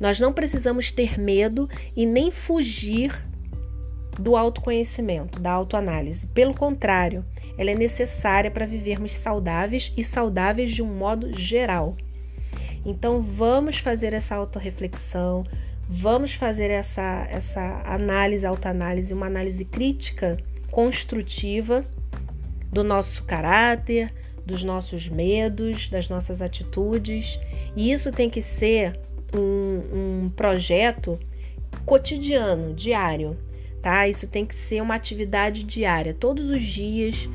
Nós 0.00 0.18
não 0.18 0.32
precisamos 0.32 0.90
ter 0.90 1.16
medo 1.16 1.68
e 1.94 2.04
nem 2.04 2.32
fugir 2.32 3.24
do 4.18 4.34
autoconhecimento, 4.34 5.38
da 5.38 5.52
autoanálise. 5.52 6.26
Pelo 6.26 6.54
contrário, 6.54 7.24
ela 7.56 7.70
é 7.70 7.74
necessária 7.76 8.50
para 8.50 8.66
vivermos 8.66 9.12
saudáveis 9.12 9.92
e 9.96 10.02
saudáveis 10.02 10.72
de 10.72 10.82
um 10.82 10.92
modo 10.92 11.38
geral. 11.38 11.96
Então, 12.84 13.22
vamos 13.22 13.78
fazer 13.78 14.12
essa 14.12 14.34
autorreflexão, 14.34 15.44
Vamos 15.88 16.34
fazer 16.34 16.70
essa, 16.70 17.26
essa 17.30 17.82
análise, 17.84 18.46
autoanálise, 18.46 19.12
uma 19.12 19.26
análise 19.26 19.64
crítica, 19.64 20.38
construtiva 20.70 21.84
do 22.72 22.82
nosso 22.82 23.22
caráter, 23.24 24.12
dos 24.44 24.64
nossos 24.64 25.08
medos, 25.08 25.88
das 25.88 26.08
nossas 26.08 26.42
atitudes. 26.42 27.38
E 27.76 27.92
isso 27.92 28.10
tem 28.10 28.28
que 28.28 28.42
ser 28.42 28.98
um, 29.34 30.24
um 30.24 30.30
projeto 30.30 31.18
cotidiano, 31.84 32.72
diário, 32.74 33.36
tá? 33.82 34.08
Isso 34.08 34.26
tem 34.26 34.46
que 34.46 34.54
ser 34.54 34.80
uma 34.80 34.94
atividade 34.94 35.64
diária, 35.64 36.14
todos 36.14 36.48
os 36.48 36.62
dias, 36.62 37.28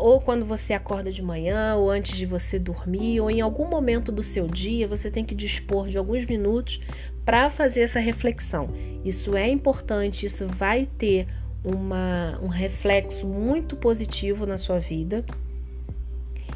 ou 0.00 0.20
quando 0.20 0.44
você 0.44 0.72
acorda 0.72 1.10
de 1.12 1.22
manhã, 1.22 1.76
ou 1.76 1.90
antes 1.90 2.16
de 2.16 2.26
você 2.26 2.58
dormir, 2.58 3.20
ou 3.20 3.30
em 3.30 3.40
algum 3.40 3.68
momento 3.68 4.10
do 4.10 4.22
seu 4.22 4.46
dia, 4.46 4.88
você 4.88 5.10
tem 5.10 5.24
que 5.24 5.34
dispor 5.34 5.88
de 5.88 5.98
alguns 5.98 6.24
minutos 6.24 6.80
para 7.24 7.50
fazer 7.50 7.82
essa 7.82 8.00
reflexão. 8.00 8.70
Isso 9.04 9.36
é 9.36 9.48
importante, 9.48 10.26
isso 10.26 10.46
vai 10.46 10.88
ter 10.98 11.28
uma, 11.62 12.38
um 12.42 12.48
reflexo 12.48 13.26
muito 13.26 13.76
positivo 13.76 14.46
na 14.46 14.56
sua 14.56 14.78
vida. 14.78 15.24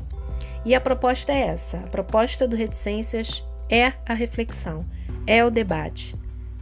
E 0.64 0.74
a 0.74 0.80
proposta 0.80 1.32
é 1.32 1.48
essa: 1.48 1.78
a 1.78 1.88
proposta 1.88 2.46
do 2.46 2.54
Reticências 2.54 3.44
é 3.68 3.92
a 4.06 4.14
reflexão, 4.14 4.84
é 5.26 5.44
o 5.44 5.50
debate, 5.50 6.14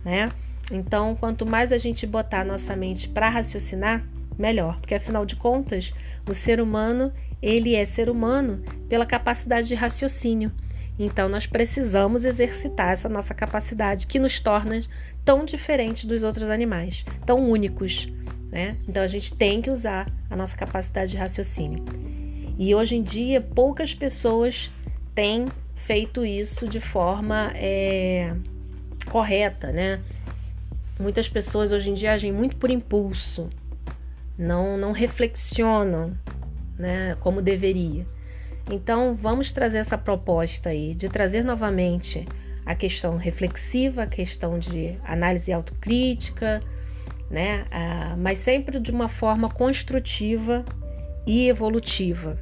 né? 0.02 0.30
Então, 0.70 1.14
quanto 1.14 1.46
mais 1.46 1.72
a 1.72 1.78
gente 1.78 2.06
botar 2.06 2.44
nossa 2.44 2.76
mente 2.76 3.08
para 3.08 3.28
raciocinar, 3.28 4.04
melhor, 4.38 4.78
porque 4.80 4.94
afinal 4.94 5.26
de 5.26 5.36
contas, 5.36 5.92
o 6.28 6.34
ser 6.34 6.60
humano, 6.60 7.12
ele 7.42 7.74
é 7.74 7.84
ser 7.84 8.08
humano 8.08 8.62
pela 8.88 9.04
capacidade 9.04 9.68
de 9.68 9.74
raciocínio. 9.74 10.52
Então, 10.98 11.28
nós 11.28 11.46
precisamos 11.46 12.24
exercitar 12.24 12.90
essa 12.90 13.08
nossa 13.08 13.32
capacidade 13.32 14.06
que 14.06 14.18
nos 14.18 14.40
torna 14.40 14.80
tão 15.24 15.44
diferentes 15.44 16.04
dos 16.04 16.22
outros 16.22 16.48
animais, 16.48 17.04
tão 17.24 17.48
únicos, 17.48 18.08
né? 18.50 18.76
Então, 18.88 19.02
a 19.02 19.06
gente 19.06 19.32
tem 19.34 19.62
que 19.62 19.70
usar 19.70 20.10
a 20.28 20.34
nossa 20.34 20.56
capacidade 20.56 21.12
de 21.12 21.16
raciocínio. 21.16 21.84
E 22.58 22.74
hoje 22.74 22.96
em 22.96 23.02
dia, 23.02 23.40
poucas 23.40 23.94
pessoas 23.94 24.70
têm 25.14 25.46
feito 25.76 26.24
isso 26.24 26.66
de 26.66 26.80
forma 26.80 27.52
é, 27.54 28.34
correta, 29.08 29.70
né? 29.70 30.00
Muitas 30.98 31.28
pessoas 31.28 31.70
hoje 31.70 31.90
em 31.90 31.94
dia 31.94 32.12
agem 32.12 32.32
muito 32.32 32.56
por 32.56 32.70
impulso, 32.70 33.48
não, 34.38 34.78
não 34.78 34.92
reflexionam 34.92 36.16
né, 36.78 37.16
como 37.20 37.42
deveria. 37.42 38.06
Então, 38.70 39.14
vamos 39.14 39.50
trazer 39.50 39.78
essa 39.78 39.98
proposta 39.98 40.68
aí 40.68 40.94
de 40.94 41.08
trazer 41.08 41.42
novamente 41.42 42.24
a 42.64 42.74
questão 42.74 43.16
reflexiva, 43.16 44.02
a 44.02 44.06
questão 44.06 44.58
de 44.58 44.98
análise 45.02 45.50
autocrítica, 45.50 46.62
né? 47.30 47.64
Mas 48.18 48.38
sempre 48.38 48.78
de 48.78 48.90
uma 48.90 49.08
forma 49.08 49.48
construtiva 49.48 50.64
e 51.26 51.48
evolutiva. 51.48 52.38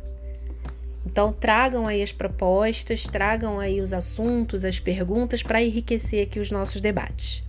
Então, 1.05 1.33
tragam 1.33 1.87
aí 1.87 2.03
as 2.03 2.11
propostas, 2.11 3.05
tragam 3.05 3.61
aí 3.61 3.81
os 3.81 3.93
assuntos, 3.93 4.65
as 4.65 4.81
perguntas 4.81 5.45
para 5.45 5.63
enriquecer 5.63 6.27
aqui 6.27 6.41
os 6.41 6.51
nossos 6.51 6.81
debates. 6.81 7.45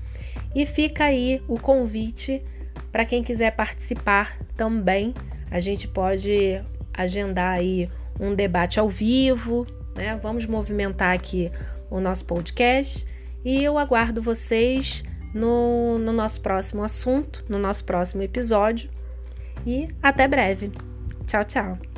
E 0.55 0.63
fica 0.67 1.05
aí 1.05 1.41
o 1.47 1.59
convite 1.59 2.43
para 2.97 3.05
quem 3.05 3.21
quiser 3.21 3.55
participar 3.55 4.35
também. 4.55 5.13
A 5.51 5.59
gente 5.59 5.87
pode 5.87 6.59
agendar 6.91 7.53
aí 7.53 7.87
um 8.19 8.33
debate 8.33 8.79
ao 8.79 8.89
vivo, 8.89 9.67
né? 9.95 10.15
Vamos 10.15 10.47
movimentar 10.47 11.13
aqui 11.13 11.51
o 11.91 11.99
nosso 11.99 12.25
podcast 12.25 13.05
e 13.45 13.63
eu 13.63 13.77
aguardo 13.77 14.19
vocês 14.19 15.03
no, 15.31 15.99
no 15.99 16.11
nosso 16.11 16.41
próximo 16.41 16.83
assunto, 16.83 17.45
no 17.47 17.59
nosso 17.59 17.83
próximo 17.85 18.23
episódio. 18.23 18.89
E 19.63 19.89
até 20.01 20.27
breve. 20.27 20.71
Tchau, 21.27 21.43
tchau. 21.43 21.96